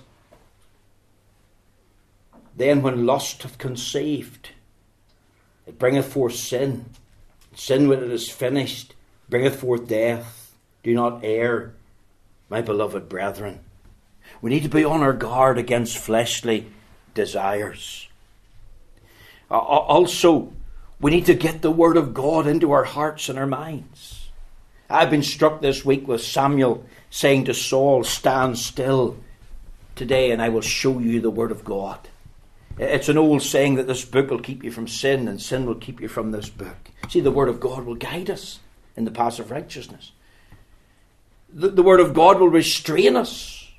Then 2.56 2.82
when 2.82 3.06
lust 3.06 3.42
hath 3.44 3.58
conceived, 3.58 4.50
it 5.66 5.80
bringeth 5.80 6.12
forth 6.12 6.36
sin. 6.36 6.86
Sin, 7.56 7.88
when 7.88 8.04
it 8.04 8.12
is 8.12 8.30
finished, 8.30 8.94
bringeth 9.30 9.60
forth 9.60 9.88
death. 9.88 10.56
Do 10.84 10.94
not 10.94 11.24
err, 11.24 11.74
my 12.50 12.62
beloved 12.62 13.10
brethren. 13.10 13.62
We 14.42 14.50
need 14.50 14.64
to 14.64 14.70
be 14.70 14.86
on 14.86 15.02
our 15.02 15.14
guard 15.14 15.58
against 15.58 15.98
fleshly 15.98 16.68
desires. 17.14 18.08
Also, 19.50 20.54
we 21.02 21.12
need 21.12 21.26
to 21.26 21.34
get 21.34 21.62
the 21.62 21.72
Word 21.72 21.98
of 21.98 22.14
God 22.14 22.46
into 22.46 22.72
our 22.72 22.84
hearts 22.84 23.30
and 23.30 23.40
our 23.40 23.48
minds. 23.48 24.19
I've 24.90 25.12
been 25.12 25.24
struck 25.24 25.62
this 25.62 25.86
week 25.86 26.08
with 26.08 26.24
Samuel 26.24 26.84
saying 27.12 27.46
to 27.46 27.54
Saul, 27.54 28.04
Stand 28.04 28.58
still 28.58 29.18
today 29.96 30.32
and 30.32 30.42
I 30.42 30.50
will 30.50 30.62
show 30.62 30.98
you 30.98 31.22
the 31.22 31.30
Word 31.30 31.52
of 31.52 31.64
God. 31.64 32.00
It's 32.80 33.10
an 33.10 33.18
old 33.18 33.44
saying 33.44 33.76
that 33.76 33.86
this 33.86 34.04
book 34.04 34.32
will 34.32 34.40
keep 34.40 34.64
you 34.64 34.72
from 34.72 34.88
sin 34.88 35.28
and 35.28 35.40
sin 35.40 35.68
will 35.68 35.76
keep 35.76 36.02
you 36.02 36.08
from 36.08 36.32
this 36.32 36.50
book. 36.50 36.90
See, 37.08 37.20
the 37.20 37.30
Word 37.30 37.50
of 37.50 37.60
God 37.60 37.86
will 37.86 37.96
guide 37.96 38.32
us 38.32 38.60
in 38.96 39.06
the 39.06 39.12
path 39.12 39.38
of 39.38 39.52
righteousness. 39.52 40.12
The, 41.54 41.70
the 41.70 41.84
Word 41.84 42.00
of 42.00 42.16
God 42.16 42.40
will 42.40 42.50
restrain 42.50 43.16
us. 43.16 43.72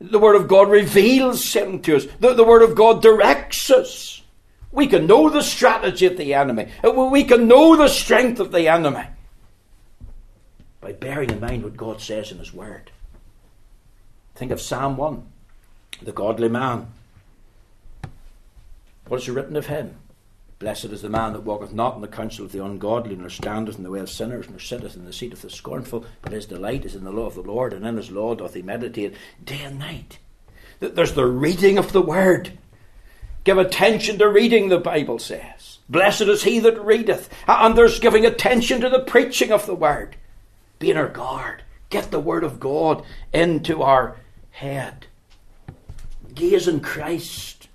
The 0.00 0.18
Word 0.18 0.36
of 0.36 0.48
God 0.48 0.70
reveals 0.70 1.44
sin 1.44 1.82
to 1.82 1.96
us. 1.96 2.06
The, 2.18 2.32
the 2.32 2.44
Word 2.44 2.62
of 2.62 2.74
God 2.74 3.02
directs 3.02 3.68
us. 3.68 4.22
We 4.72 4.86
can 4.86 5.06
know 5.06 5.28
the 5.28 5.42
strategy 5.42 6.06
of 6.06 6.16
the 6.16 6.32
enemy. 6.32 6.68
We 6.82 7.24
can 7.24 7.46
know 7.46 7.76
the 7.76 7.88
strength 7.88 8.40
of 8.40 8.52
the 8.52 8.68
enemy 8.68 9.04
by 10.90 10.98
bearing 10.98 11.30
in 11.30 11.40
mind 11.40 11.62
what 11.62 11.76
God 11.76 12.00
says 12.00 12.32
in 12.32 12.38
His 12.38 12.52
Word. 12.52 12.90
Think 14.34 14.50
of 14.50 14.60
Psalm 14.60 14.96
1, 14.96 15.24
the 16.02 16.12
godly 16.12 16.48
man. 16.48 16.88
What 19.06 19.20
is 19.20 19.28
written 19.28 19.56
of 19.56 19.66
him? 19.66 19.96
Blessed 20.58 20.86
is 20.86 21.02
the 21.02 21.08
man 21.08 21.32
that 21.32 21.42
walketh 21.42 21.72
not 21.72 21.94
in 21.94 22.00
the 22.00 22.08
counsel 22.08 22.44
of 22.44 22.52
the 22.52 22.64
ungodly, 22.64 23.16
nor 23.16 23.30
standeth 23.30 23.76
in 23.76 23.82
the 23.82 23.90
way 23.90 24.00
of 24.00 24.10
sinners, 24.10 24.48
nor 24.48 24.58
sitteth 24.58 24.94
in 24.94 25.04
the 25.04 25.12
seat 25.12 25.32
of 25.32 25.42
the 25.42 25.50
scornful, 25.50 26.04
but 26.22 26.32
his 26.32 26.46
delight 26.46 26.84
is 26.84 26.94
in 26.94 27.04
the 27.04 27.12
law 27.12 27.26
of 27.26 27.34
the 27.34 27.40
Lord, 27.40 27.72
and 27.72 27.86
in 27.86 27.96
his 27.96 28.10
law 28.10 28.34
doth 28.34 28.54
he 28.54 28.62
meditate 28.62 29.14
day 29.42 29.60
and 29.62 29.78
night. 29.78 30.18
There's 30.80 31.14
the 31.14 31.26
reading 31.26 31.78
of 31.78 31.92
the 31.92 32.02
word. 32.02 32.52
Give 33.44 33.58
attention 33.58 34.18
to 34.18 34.28
reading, 34.28 34.68
the 34.68 34.78
Bible 34.78 35.18
says. 35.18 35.78
Blessed 35.88 36.22
is 36.22 36.44
he 36.44 36.58
that 36.60 36.80
readeth. 36.80 37.28
And 37.48 37.76
there's 37.76 37.98
giving 37.98 38.26
attention 38.26 38.80
to 38.80 38.88
the 38.88 39.00
preaching 39.00 39.50
of 39.50 39.66
the 39.66 39.74
word. 39.74 40.16
Be 40.80 40.90
in 40.90 40.96
our 40.96 41.08
guard. 41.08 41.62
Get 41.90 42.10
the 42.10 42.18
Word 42.18 42.42
of 42.42 42.58
God 42.58 43.04
into 43.32 43.82
our 43.82 44.16
head. 44.50 45.06
Gaze 46.34 46.66
in 46.66 46.80
Christ. 46.80 47.68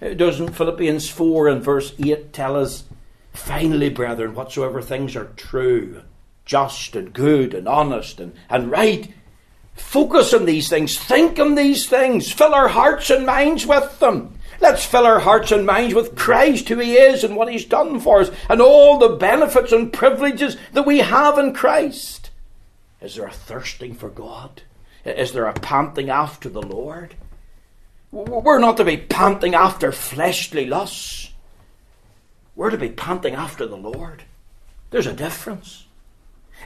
Doesn't 0.00 0.54
Philippians 0.54 1.08
4 1.10 1.48
and 1.48 1.62
verse 1.62 1.92
8 1.98 2.32
tell 2.32 2.56
us, 2.56 2.84
finally, 3.32 3.90
brethren, 3.90 4.34
whatsoever 4.34 4.80
things 4.80 5.14
are 5.14 5.32
true, 5.36 6.02
just 6.44 6.96
and 6.96 7.12
good 7.12 7.52
and 7.52 7.68
honest 7.68 8.18
and, 8.18 8.34
and 8.48 8.70
right, 8.70 9.12
focus 9.74 10.32
on 10.32 10.46
these 10.46 10.68
things, 10.68 10.96
think 10.96 11.38
on 11.38 11.54
these 11.54 11.86
things, 11.86 12.32
fill 12.32 12.54
our 12.54 12.68
hearts 12.68 13.10
and 13.10 13.26
minds 13.26 13.66
with 13.66 13.98
them. 13.98 14.37
Let's 14.60 14.84
fill 14.84 15.06
our 15.06 15.20
hearts 15.20 15.52
and 15.52 15.64
minds 15.64 15.94
with 15.94 16.16
Christ, 16.16 16.68
who 16.68 16.78
He 16.78 16.94
is 16.94 17.22
and 17.24 17.36
what 17.36 17.50
He's 17.50 17.64
done 17.64 18.00
for 18.00 18.20
us, 18.20 18.30
and 18.48 18.60
all 18.60 18.98
the 18.98 19.10
benefits 19.10 19.72
and 19.72 19.92
privileges 19.92 20.56
that 20.72 20.86
we 20.86 20.98
have 20.98 21.38
in 21.38 21.54
Christ. 21.54 22.30
Is 23.00 23.14
there 23.14 23.26
a 23.26 23.32
thirsting 23.32 23.94
for 23.94 24.08
God? 24.08 24.62
Is 25.04 25.32
there 25.32 25.46
a 25.46 25.52
panting 25.52 26.10
after 26.10 26.48
the 26.48 26.62
Lord? 26.62 27.14
We're 28.10 28.58
not 28.58 28.76
to 28.78 28.84
be 28.84 28.96
panting 28.96 29.54
after 29.54 29.92
fleshly 29.92 30.66
lusts. 30.66 31.32
We're 32.56 32.70
to 32.70 32.78
be 32.78 32.90
panting 32.90 33.34
after 33.34 33.66
the 33.66 33.76
Lord. 33.76 34.24
There's 34.90 35.06
a 35.06 35.12
difference. 35.12 35.86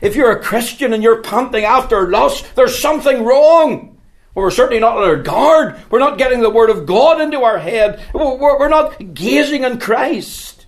If 0.01 0.17
you're 0.17 0.33
a 0.33 0.43
Christian 0.43 0.93
and 0.93 1.03
you're 1.03 1.21
panting 1.21 1.65
after 1.65 2.09
lust, 2.09 2.55
there's 2.55 2.79
something 2.79 3.25
wrong. 3.25 3.92
We're 4.35 4.51
certainly 4.51 4.81
not 4.81 4.97
on 4.97 5.05
our 5.05 5.17
guard. 5.17 5.79
We're 5.91 5.99
not 5.99 6.19
getting 6.19 6.41
the 6.41 6.51
Word 6.51 6.71
of 6.71 6.87
God 6.87 7.21
into 7.21 7.43
our 7.43 7.59
head. 7.59 8.03
We're, 8.15 8.69
not 8.69 9.15
gazing 9.15 9.65
on 9.65 9.79
Christ. 9.79 10.67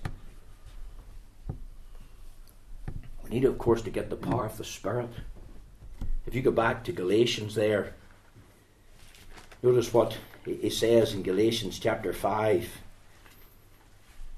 We 3.23 3.29
need, 3.29 3.45
of 3.45 3.57
course, 3.57 3.81
to 3.83 3.89
get 3.89 4.09
the 4.09 4.15
power 4.15 4.45
of 4.45 4.57
the 4.57 4.63
Spirit. 4.63 5.09
If 6.27 6.35
you 6.35 6.43
go 6.43 6.51
back 6.51 6.83
to 6.83 6.91
Galatians 6.91 7.55
there, 7.55 7.95
Notice 9.65 9.91
what 9.91 10.15
he 10.45 10.69
says 10.69 11.15
in 11.15 11.23
Galatians 11.23 11.79
chapter 11.79 12.13
5. 12.13 12.69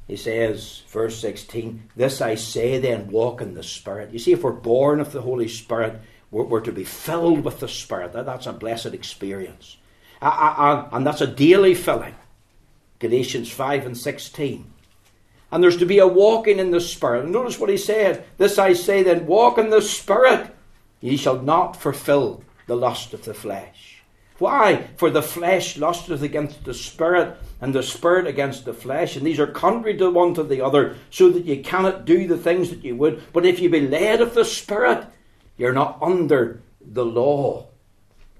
He 0.08 0.16
says, 0.16 0.84
verse 0.88 1.20
16, 1.20 1.90
This 1.98 2.22
I 2.22 2.36
say 2.36 2.80
then, 2.80 3.12
walk 3.12 3.42
in 3.42 3.54
the 3.54 3.62
Spirit. 3.62 4.14
You 4.14 4.20
see, 4.20 4.32
if 4.32 4.42
we're 4.42 4.54
born 4.54 5.02
of 5.02 5.12
the 5.12 5.22
Holy 5.22 5.50
Spirit, 5.50 6.00
we're, 6.32 6.44
we're 6.44 6.62
to 6.62 6.72
be 6.72 6.84
filled 6.84 7.44
with 7.44 7.60
the 7.60 7.68
Spirit. 7.68 8.14
That, 8.14 8.26
that's 8.26 8.48
a 8.48 8.54
blessed 8.54 8.88
experience. 8.88 9.78
and 10.22 11.06
that's 11.06 11.22
a 11.22 11.28
daily 11.28 11.76
filling. 11.76 12.16
Galatians 13.00 13.52
5 13.52 13.86
and 13.86 13.98
16. 13.98 14.74
And 15.52 15.64
there's 15.64 15.78
to 15.78 15.86
be 15.86 16.00
a 16.00 16.08
walking 16.08 16.60
in 16.60 16.72
the 16.72 16.82
Spirit. 16.82 17.24
And 17.24 17.32
notice 17.32 17.60
what 17.60 17.70
he 17.70 17.78
said. 17.78 18.26
This 18.38 18.58
I 18.58 18.74
say 18.74 19.04
then, 19.04 19.28
walk 19.28 19.58
in 19.58 19.70
the 19.70 19.82
Spirit. 19.82 20.54
Ye 21.00 21.16
shall 21.16 21.42
not 21.42 21.76
fulfill 21.76 22.44
the 22.66 22.76
lust 22.76 23.14
of 23.14 23.24
the 23.24 23.34
flesh. 23.34 24.02
Why? 24.40 24.88
For 24.98 25.10
the 25.10 25.24
flesh 25.24 25.78
lusteth 25.78 26.22
against 26.22 26.64
the 26.64 26.74
spirit, 26.74 27.38
and 27.60 27.74
the 27.74 27.82
spirit 27.82 28.28
against 28.28 28.66
the 28.66 28.74
flesh, 28.74 29.16
and 29.16 29.26
these 29.26 29.40
are 29.40 29.48
contrary 29.48 29.98
to 29.98 30.12
one 30.12 30.36
to 30.36 30.44
the 30.44 30.62
other, 30.62 30.96
so 31.10 31.30
that 31.32 31.46
ye 31.46 31.64
cannot 31.64 32.06
do 32.06 32.28
the 32.28 32.38
things 32.38 32.70
that 32.70 32.84
you 32.84 32.96
would. 32.98 33.24
But 33.34 33.46
if 33.46 33.60
ye 33.60 33.68
be 33.68 33.88
led 33.88 34.22
of 34.22 34.36
the 34.36 34.46
spirit, 34.46 35.08
you're 35.58 35.74
not 35.74 35.98
under 36.02 36.62
the 36.82 37.06
law. 37.06 37.68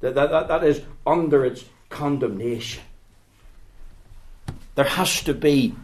That, 0.02 0.16
that, 0.16 0.48
that 0.48 0.64
is 0.64 0.82
under 1.06 1.44
its 1.46 1.66
condemnation. 1.90 2.84
There 4.76 4.86
has 4.86 5.24
to 5.24 5.34
be 5.34 5.76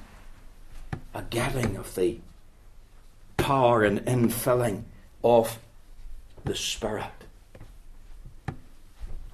a 1.14 1.24
getting 1.24 1.78
of 1.78 1.96
the 1.96 2.20
power 3.38 3.84
and 3.84 4.00
infilling 4.06 4.84
of 5.24 5.60
the 6.46 6.56
Spirit. 6.56 7.06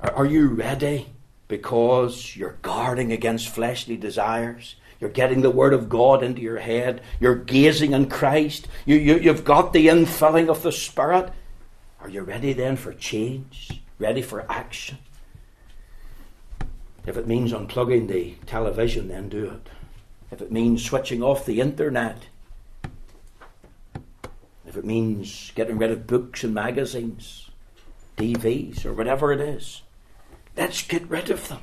Are 0.02 0.26
you 0.26 0.48
ready? 0.48 1.08
Because 1.48 2.36
you're 2.36 2.58
guarding 2.62 3.12
against 3.12 3.50
fleshly 3.50 3.98
desires. 3.98 4.76
You're 5.02 5.10
getting 5.10 5.42
the 5.42 5.50
Word 5.50 5.74
of 5.74 5.90
God 5.90 6.24
into 6.24 6.42
your 6.42 6.60
head. 6.60 7.02
You're 7.20 7.36
gazing 7.36 7.94
on 7.94 8.08
Christ. 8.08 8.68
You, 8.86 8.96
you, 8.96 9.18
you've 9.18 9.44
got 9.44 9.74
the 9.74 9.88
infilling 9.88 10.50
of 10.50 10.62
the 10.62 10.72
Spirit. 10.72 11.32
Are 12.02 12.10
you 12.10 12.22
ready 12.22 12.54
then 12.54 12.76
for 12.76 12.94
change? 12.94 13.82
Ready 13.98 14.22
for 14.22 14.50
action? 14.50 14.98
If 17.06 17.18
it 17.18 17.28
means 17.28 17.52
unplugging 17.52 18.08
the 18.08 18.36
television, 18.46 19.08
then 19.08 19.30
do 19.30 19.46
it. 19.52 19.70
If 20.32 20.42
it 20.42 20.52
means 20.52 20.86
switching 20.86 21.24
off 21.24 21.46
the 21.46 21.60
internet, 21.60 22.28
if 24.66 24.78
it 24.78 24.86
means 24.86 25.52
getting 25.56 25.78
rid 25.78 25.92
of 25.92 26.08
books 26.08 26.44
and 26.44 26.54
magazines, 26.54 27.50
TVs, 28.18 28.86
or 28.86 28.94
whatever 28.94 29.34
it 29.34 29.42
is, 29.42 29.82
Let's 30.60 30.86
get 30.86 31.10
rid 31.10 31.30
of 31.30 31.48
them. 31.48 31.62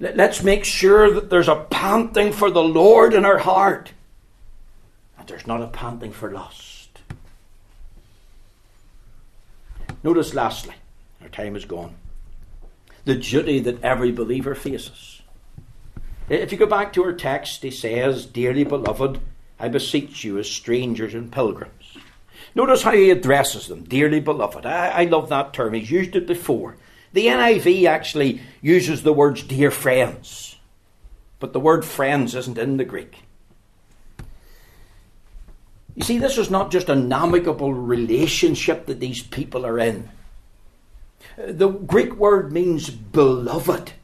Let's 0.00 0.42
make 0.42 0.64
sure 0.64 1.12
that 1.14 1.30
there's 1.30 1.46
a 1.46 1.66
panting 1.70 2.32
for 2.32 2.50
the 2.50 2.62
Lord 2.62 3.14
in 3.14 3.24
our 3.24 3.38
heart, 3.38 3.92
and 5.16 5.28
there's 5.28 5.46
not 5.46 5.62
a 5.62 5.68
panting 5.68 6.12
for 6.12 6.32
lust. 6.32 6.77
Notice, 10.02 10.34
lastly, 10.34 10.74
our 11.20 11.28
time 11.28 11.56
is 11.56 11.64
gone, 11.64 11.96
the 13.04 13.16
duty 13.16 13.58
that 13.60 13.82
every 13.82 14.12
believer 14.12 14.54
faces. 14.54 15.22
If 16.28 16.52
you 16.52 16.58
go 16.58 16.66
back 16.66 16.92
to 16.92 17.04
our 17.04 17.12
text, 17.12 17.62
he 17.62 17.70
says, 17.70 18.26
Dearly 18.26 18.64
beloved, 18.64 19.20
I 19.58 19.68
beseech 19.68 20.24
you 20.24 20.38
as 20.38 20.48
strangers 20.48 21.14
and 21.14 21.32
pilgrims. 21.32 21.96
Notice 22.54 22.82
how 22.82 22.92
he 22.92 23.10
addresses 23.10 23.66
them, 23.66 23.84
dearly 23.84 24.20
beloved. 24.20 24.64
I, 24.66 24.88
I 24.88 25.04
love 25.04 25.28
that 25.30 25.52
term. 25.52 25.74
He's 25.74 25.90
used 25.90 26.14
it 26.16 26.26
before. 26.26 26.76
The 27.12 27.26
NIV 27.26 27.86
actually 27.86 28.40
uses 28.60 29.02
the 29.02 29.12
words 29.12 29.42
dear 29.42 29.70
friends, 29.70 30.56
but 31.40 31.52
the 31.52 31.60
word 31.60 31.84
friends 31.84 32.34
isn't 32.34 32.58
in 32.58 32.76
the 32.76 32.84
Greek. 32.84 33.22
You 35.98 36.04
see, 36.04 36.18
this 36.18 36.38
is 36.38 36.48
not 36.48 36.70
just 36.70 36.88
an 36.88 37.12
amicable 37.12 37.74
relationship 37.74 38.86
that 38.86 39.00
these 39.00 39.20
people 39.20 39.66
are 39.66 39.80
in. 39.80 40.08
The 41.36 41.70
Greek 41.70 42.14
word 42.14 42.52
means 42.52 42.88
beloved, 42.88 43.94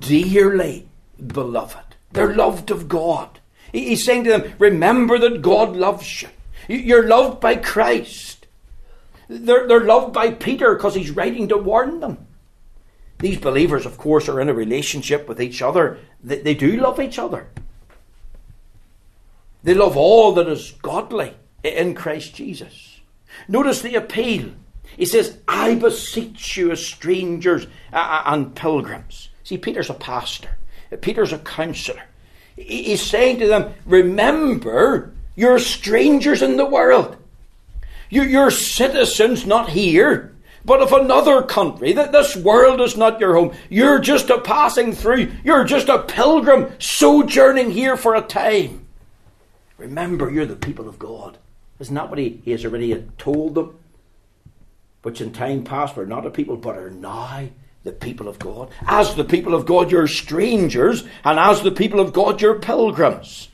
dearly 0.00 0.88
beloved. 1.24 1.94
They're 2.10 2.34
loved 2.34 2.72
of 2.72 2.88
God. 2.88 3.38
He's 3.70 4.04
saying 4.04 4.24
to 4.24 4.30
them, 4.30 4.54
Remember 4.58 5.20
that 5.20 5.40
God 5.40 5.76
loves 5.76 6.22
you. 6.22 6.28
You're 6.66 7.06
loved 7.06 7.38
by 7.38 7.54
Christ. 7.54 8.48
They're, 9.28 9.68
they're 9.68 9.84
loved 9.84 10.12
by 10.12 10.32
Peter 10.32 10.74
because 10.74 10.96
he's 10.96 11.12
writing 11.12 11.46
to 11.46 11.58
warn 11.58 12.00
them. 12.00 12.26
These 13.20 13.38
believers, 13.38 13.86
of 13.86 13.98
course, 13.98 14.28
are 14.28 14.40
in 14.40 14.48
a 14.48 14.54
relationship 14.54 15.28
with 15.28 15.40
each 15.40 15.62
other. 15.62 16.00
They, 16.24 16.40
they 16.40 16.54
do 16.54 16.72
love 16.80 16.98
each 16.98 17.20
other. 17.20 17.46
They 19.62 19.74
love 19.74 19.96
all 19.96 20.32
that 20.32 20.48
is 20.48 20.72
godly 20.82 21.34
in 21.62 21.94
Christ 21.94 22.34
Jesus. 22.34 23.00
Notice 23.48 23.82
the 23.82 23.94
appeal. 23.94 24.50
He 24.96 25.06
says, 25.06 25.38
I 25.46 25.74
beseech 25.76 26.56
you 26.56 26.70
as 26.70 26.84
strangers 26.84 27.66
uh, 27.92 27.96
uh, 27.96 28.22
and 28.26 28.54
pilgrims. 28.54 29.30
See, 29.44 29.58
Peter's 29.58 29.90
a 29.90 29.94
pastor, 29.94 30.58
Peter's 31.00 31.32
a 31.32 31.38
counselor. 31.38 32.02
He's 32.56 33.02
saying 33.02 33.38
to 33.38 33.46
them, 33.46 33.72
Remember, 33.86 35.12
you're 35.36 35.58
strangers 35.58 36.42
in 36.42 36.56
the 36.56 36.66
world. 36.66 37.16
You're 38.10 38.50
citizens 38.50 39.46
not 39.46 39.70
here, 39.70 40.34
but 40.64 40.82
of 40.82 40.92
another 40.92 41.42
country. 41.42 41.92
That 41.92 42.12
this 42.12 42.36
world 42.36 42.80
is 42.80 42.96
not 42.96 43.20
your 43.20 43.34
home. 43.34 43.54
You're 43.68 44.00
just 44.00 44.30
a 44.30 44.40
passing 44.40 44.92
through. 44.92 45.32
You're 45.44 45.64
just 45.64 45.88
a 45.88 46.02
pilgrim 46.02 46.72
sojourning 46.78 47.70
here 47.70 47.96
for 47.96 48.16
a 48.16 48.20
time. 48.20 48.86
Remember, 49.80 50.30
you're 50.30 50.44
the 50.44 50.56
people 50.56 50.88
of 50.88 50.98
God. 50.98 51.38
Isn't 51.78 51.94
that 51.94 52.10
what 52.10 52.18
he, 52.18 52.42
he 52.44 52.50
has 52.50 52.66
already 52.66 53.02
told 53.16 53.54
them? 53.54 53.78
Which 55.02 55.22
in 55.22 55.32
time 55.32 55.64
past 55.64 55.96
were 55.96 56.04
not 56.04 56.26
a 56.26 56.30
people, 56.30 56.58
but 56.58 56.76
are 56.76 56.90
now 56.90 57.48
the 57.82 57.92
people 57.92 58.28
of 58.28 58.38
God. 58.38 58.70
As 58.86 59.14
the 59.14 59.24
people 59.24 59.54
of 59.54 59.64
God, 59.64 59.90
you're 59.90 60.06
strangers, 60.06 61.04
and 61.24 61.38
as 61.38 61.62
the 61.62 61.70
people 61.70 61.98
of 61.98 62.12
God, 62.12 62.42
you're 62.42 62.58
pilgrims. 62.58 63.48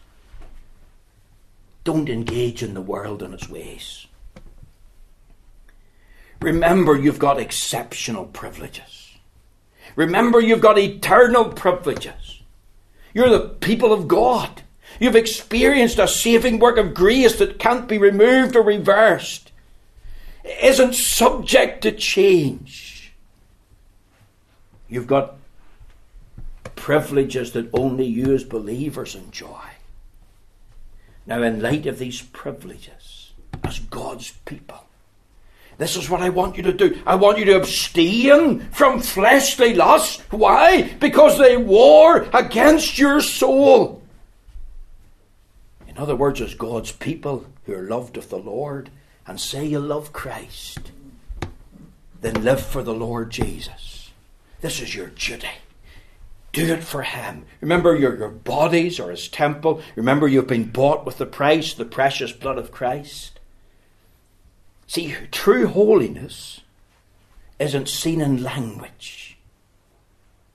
Don't 1.84 2.08
engage 2.08 2.60
in 2.60 2.74
the 2.74 2.82
world 2.82 3.22
and 3.22 3.32
its 3.32 3.48
ways. 3.48 4.08
Remember, 6.42 6.96
you've 6.96 7.20
got 7.20 7.38
exceptional 7.38 8.24
privileges. 8.24 9.12
Remember, 9.94 10.40
you've 10.40 10.60
got 10.60 10.76
eternal 10.76 11.44
privileges. 11.50 12.42
You're 13.14 13.30
the 13.30 13.48
people 13.48 13.92
of 13.92 14.08
God. 14.08 14.62
You've 15.00 15.16
experienced 15.16 15.98
a 15.98 16.08
saving 16.08 16.58
work 16.58 16.78
of 16.78 16.94
grace 16.94 17.38
that 17.38 17.58
can't 17.58 17.88
be 17.88 17.98
removed 17.98 18.56
or 18.56 18.62
reversed, 18.62 19.52
it 20.44 20.64
isn't 20.64 20.94
subject 20.94 21.82
to 21.82 21.92
change. 21.92 23.12
You've 24.88 25.06
got 25.06 25.36
privileges 26.76 27.52
that 27.52 27.68
only 27.72 28.06
you 28.06 28.32
as 28.32 28.44
believers 28.44 29.14
enjoy. 29.14 29.70
Now, 31.26 31.42
in 31.42 31.60
light 31.60 31.86
of 31.86 31.98
these 31.98 32.22
privileges, 32.22 33.32
as 33.64 33.80
God's 33.80 34.30
people, 34.44 34.84
this 35.78 35.96
is 35.96 36.08
what 36.08 36.22
I 36.22 36.30
want 36.30 36.56
you 36.56 36.62
to 36.62 36.72
do. 36.72 37.02
I 37.04 37.16
want 37.16 37.38
you 37.38 37.44
to 37.46 37.56
abstain 37.56 38.60
from 38.70 39.00
fleshly 39.00 39.74
lusts. 39.74 40.22
Why? 40.30 40.82
Because 41.00 41.38
they 41.38 41.56
war 41.56 42.28
against 42.32 42.98
your 42.98 43.20
soul. 43.20 44.02
In 45.96 46.02
other 46.02 46.14
words, 46.14 46.42
as 46.42 46.52
God's 46.52 46.92
people 46.92 47.46
who 47.64 47.72
are 47.72 47.88
loved 47.88 48.18
of 48.18 48.28
the 48.28 48.36
Lord 48.36 48.90
and 49.26 49.40
say 49.40 49.64
you 49.64 49.78
love 49.78 50.12
Christ, 50.12 50.92
then 52.20 52.44
live 52.44 52.60
for 52.60 52.82
the 52.82 52.92
Lord 52.92 53.30
Jesus. 53.30 54.10
This 54.60 54.82
is 54.82 54.94
your 54.94 55.06
duty. 55.06 55.48
Do 56.52 56.66
it 56.66 56.84
for 56.84 57.00
Him. 57.00 57.46
Remember, 57.62 57.96
your, 57.96 58.14
your 58.14 58.28
bodies 58.28 59.00
are 59.00 59.10
His 59.10 59.26
temple. 59.26 59.80
Remember, 59.94 60.28
you've 60.28 60.46
been 60.46 60.70
bought 60.70 61.06
with 61.06 61.16
the 61.16 61.24
price, 61.24 61.72
the 61.72 61.86
precious 61.86 62.30
blood 62.30 62.58
of 62.58 62.70
Christ. 62.70 63.40
See, 64.86 65.16
true 65.30 65.66
holiness 65.66 66.60
isn't 67.58 67.88
seen 67.88 68.20
in 68.20 68.42
language, 68.42 69.38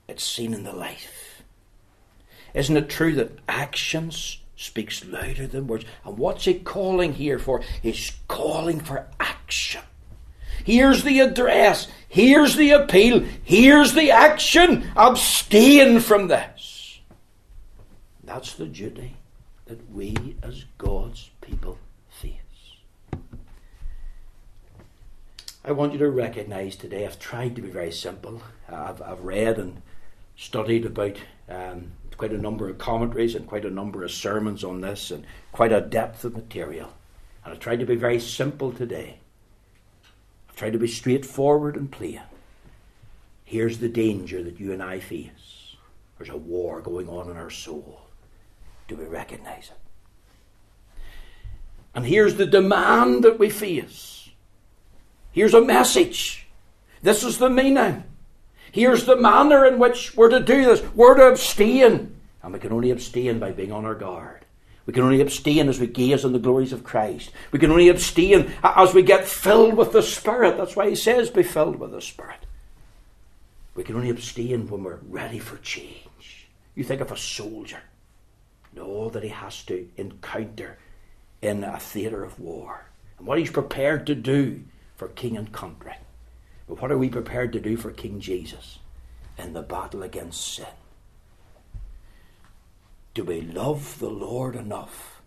it's 0.06 0.24
seen 0.24 0.54
in 0.54 0.62
the 0.62 0.72
life. 0.72 1.42
Isn't 2.54 2.76
it 2.76 2.88
true 2.88 3.16
that 3.16 3.40
actions 3.48 4.38
speaks 4.62 5.04
louder 5.04 5.46
than 5.46 5.66
words? 5.66 5.84
And 6.04 6.18
what's 6.18 6.44
he 6.44 6.54
calling 6.54 7.14
here 7.14 7.38
for? 7.38 7.62
He's 7.82 8.12
calling 8.28 8.80
for 8.80 9.08
action. 9.18 9.82
Here's 10.64 11.02
the 11.02 11.20
address. 11.20 11.88
Here's 12.08 12.56
the 12.56 12.70
appeal. 12.70 13.24
Here's 13.42 13.94
the 13.94 14.10
action. 14.10 14.90
Abstain 14.96 16.00
from 16.00 16.28
this. 16.28 17.00
That's 18.22 18.54
the 18.54 18.66
duty 18.66 19.16
that 19.66 19.90
we 19.90 20.36
as 20.42 20.64
God's 20.78 21.30
people 21.40 21.78
face. 22.08 22.36
I 25.64 25.72
want 25.72 25.92
you 25.92 25.98
to 26.00 26.10
recognize 26.10 26.76
today, 26.76 27.04
I've 27.04 27.18
tried 27.18 27.56
to 27.56 27.62
be 27.62 27.68
very 27.68 27.92
simple. 27.92 28.42
I've, 28.68 29.02
I've 29.02 29.20
read 29.20 29.58
and 29.58 29.82
studied 30.36 30.86
about 30.86 31.16
um, 31.48 31.92
quite 32.22 32.32
a 32.32 32.38
number 32.38 32.68
of 32.68 32.78
commentaries 32.78 33.34
and 33.34 33.48
quite 33.48 33.64
a 33.64 33.70
number 33.70 34.04
of 34.04 34.10
sermons 34.12 34.62
on 34.62 34.80
this 34.80 35.10
and 35.10 35.26
quite 35.50 35.72
a 35.72 35.80
depth 35.80 36.24
of 36.24 36.36
material. 36.36 36.88
And 37.44 37.52
I've 37.52 37.58
tried 37.58 37.80
to 37.80 37.84
be 37.84 37.96
very 37.96 38.20
simple 38.20 38.70
today. 38.70 39.18
I've 40.48 40.54
tried 40.54 40.74
to 40.74 40.78
be 40.78 40.86
straightforward 40.86 41.74
and 41.74 41.90
plain. 41.90 42.20
Here's 43.42 43.78
the 43.78 43.88
danger 43.88 44.40
that 44.40 44.60
you 44.60 44.72
and 44.72 44.80
I 44.80 45.00
face. 45.00 45.74
There's 46.16 46.30
a 46.30 46.36
war 46.36 46.80
going 46.80 47.08
on 47.08 47.28
in 47.28 47.36
our 47.36 47.50
soul. 47.50 48.02
Do 48.86 48.94
we 48.94 49.06
recognize 49.06 49.72
it? 49.72 51.02
And 51.92 52.06
here's 52.06 52.36
the 52.36 52.46
demand 52.46 53.24
that 53.24 53.40
we 53.40 53.50
face. 53.50 54.30
Here's 55.32 55.54
a 55.54 55.60
message. 55.60 56.46
This 57.02 57.24
is 57.24 57.38
the 57.38 57.50
meaning. 57.50 58.04
Here's 58.70 59.06
the 59.06 59.16
manner 59.16 59.66
in 59.66 59.80
which 59.80 60.16
we're 60.16 60.30
to 60.30 60.38
do 60.38 60.64
this. 60.64 60.82
We're 60.94 61.16
to 61.16 61.24
abstain. 61.24 62.11
And 62.42 62.52
we 62.52 62.58
can 62.58 62.72
only 62.72 62.90
abstain 62.90 63.38
by 63.38 63.52
being 63.52 63.72
on 63.72 63.84
our 63.84 63.94
guard. 63.94 64.44
We 64.84 64.92
can 64.92 65.04
only 65.04 65.20
abstain 65.20 65.68
as 65.68 65.78
we 65.78 65.86
gaze 65.86 66.24
on 66.24 66.32
the 66.32 66.40
glories 66.40 66.72
of 66.72 66.82
Christ. 66.82 67.30
We 67.52 67.58
can 67.58 67.70
only 67.70 67.88
abstain 67.88 68.52
as 68.64 68.92
we 68.92 69.02
get 69.02 69.26
filled 69.26 69.74
with 69.74 69.92
the 69.92 70.02
Spirit. 70.02 70.56
That's 70.56 70.74
why 70.74 70.88
he 70.88 70.96
says, 70.96 71.30
be 71.30 71.44
filled 71.44 71.76
with 71.76 71.92
the 71.92 72.00
Spirit. 72.00 72.40
We 73.74 73.84
can 73.84 73.94
only 73.94 74.10
abstain 74.10 74.68
when 74.68 74.82
we're 74.82 74.98
ready 75.08 75.38
for 75.38 75.56
change. 75.58 76.48
You 76.74 76.82
think 76.82 77.00
of 77.00 77.12
a 77.12 77.16
soldier, 77.16 77.82
know 78.74 79.08
that 79.10 79.22
he 79.22 79.28
has 79.28 79.62
to 79.64 79.88
encounter 79.96 80.78
in 81.40 81.62
a 81.62 81.78
theatre 81.78 82.24
of 82.24 82.40
war 82.40 82.86
and 83.18 83.26
what 83.26 83.38
he's 83.38 83.50
prepared 83.50 84.06
to 84.06 84.14
do 84.14 84.62
for 84.96 85.08
king 85.08 85.36
and 85.36 85.52
country. 85.52 85.94
But 86.68 86.80
what 86.80 86.90
are 86.90 86.98
we 86.98 87.08
prepared 87.08 87.52
to 87.52 87.60
do 87.60 87.76
for 87.76 87.90
King 87.90 88.20
Jesus 88.20 88.78
in 89.36 89.52
the 89.52 89.62
battle 89.62 90.02
against 90.02 90.54
sin? 90.54 90.66
Do 93.14 93.24
we 93.24 93.42
love 93.42 93.98
the 93.98 94.08
Lord 94.08 94.56
enough 94.56 95.20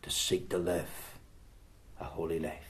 to 0.00 0.10
seek 0.10 0.48
to 0.48 0.56
live 0.56 1.18
a 2.00 2.04
holy 2.04 2.40
life? 2.40 2.67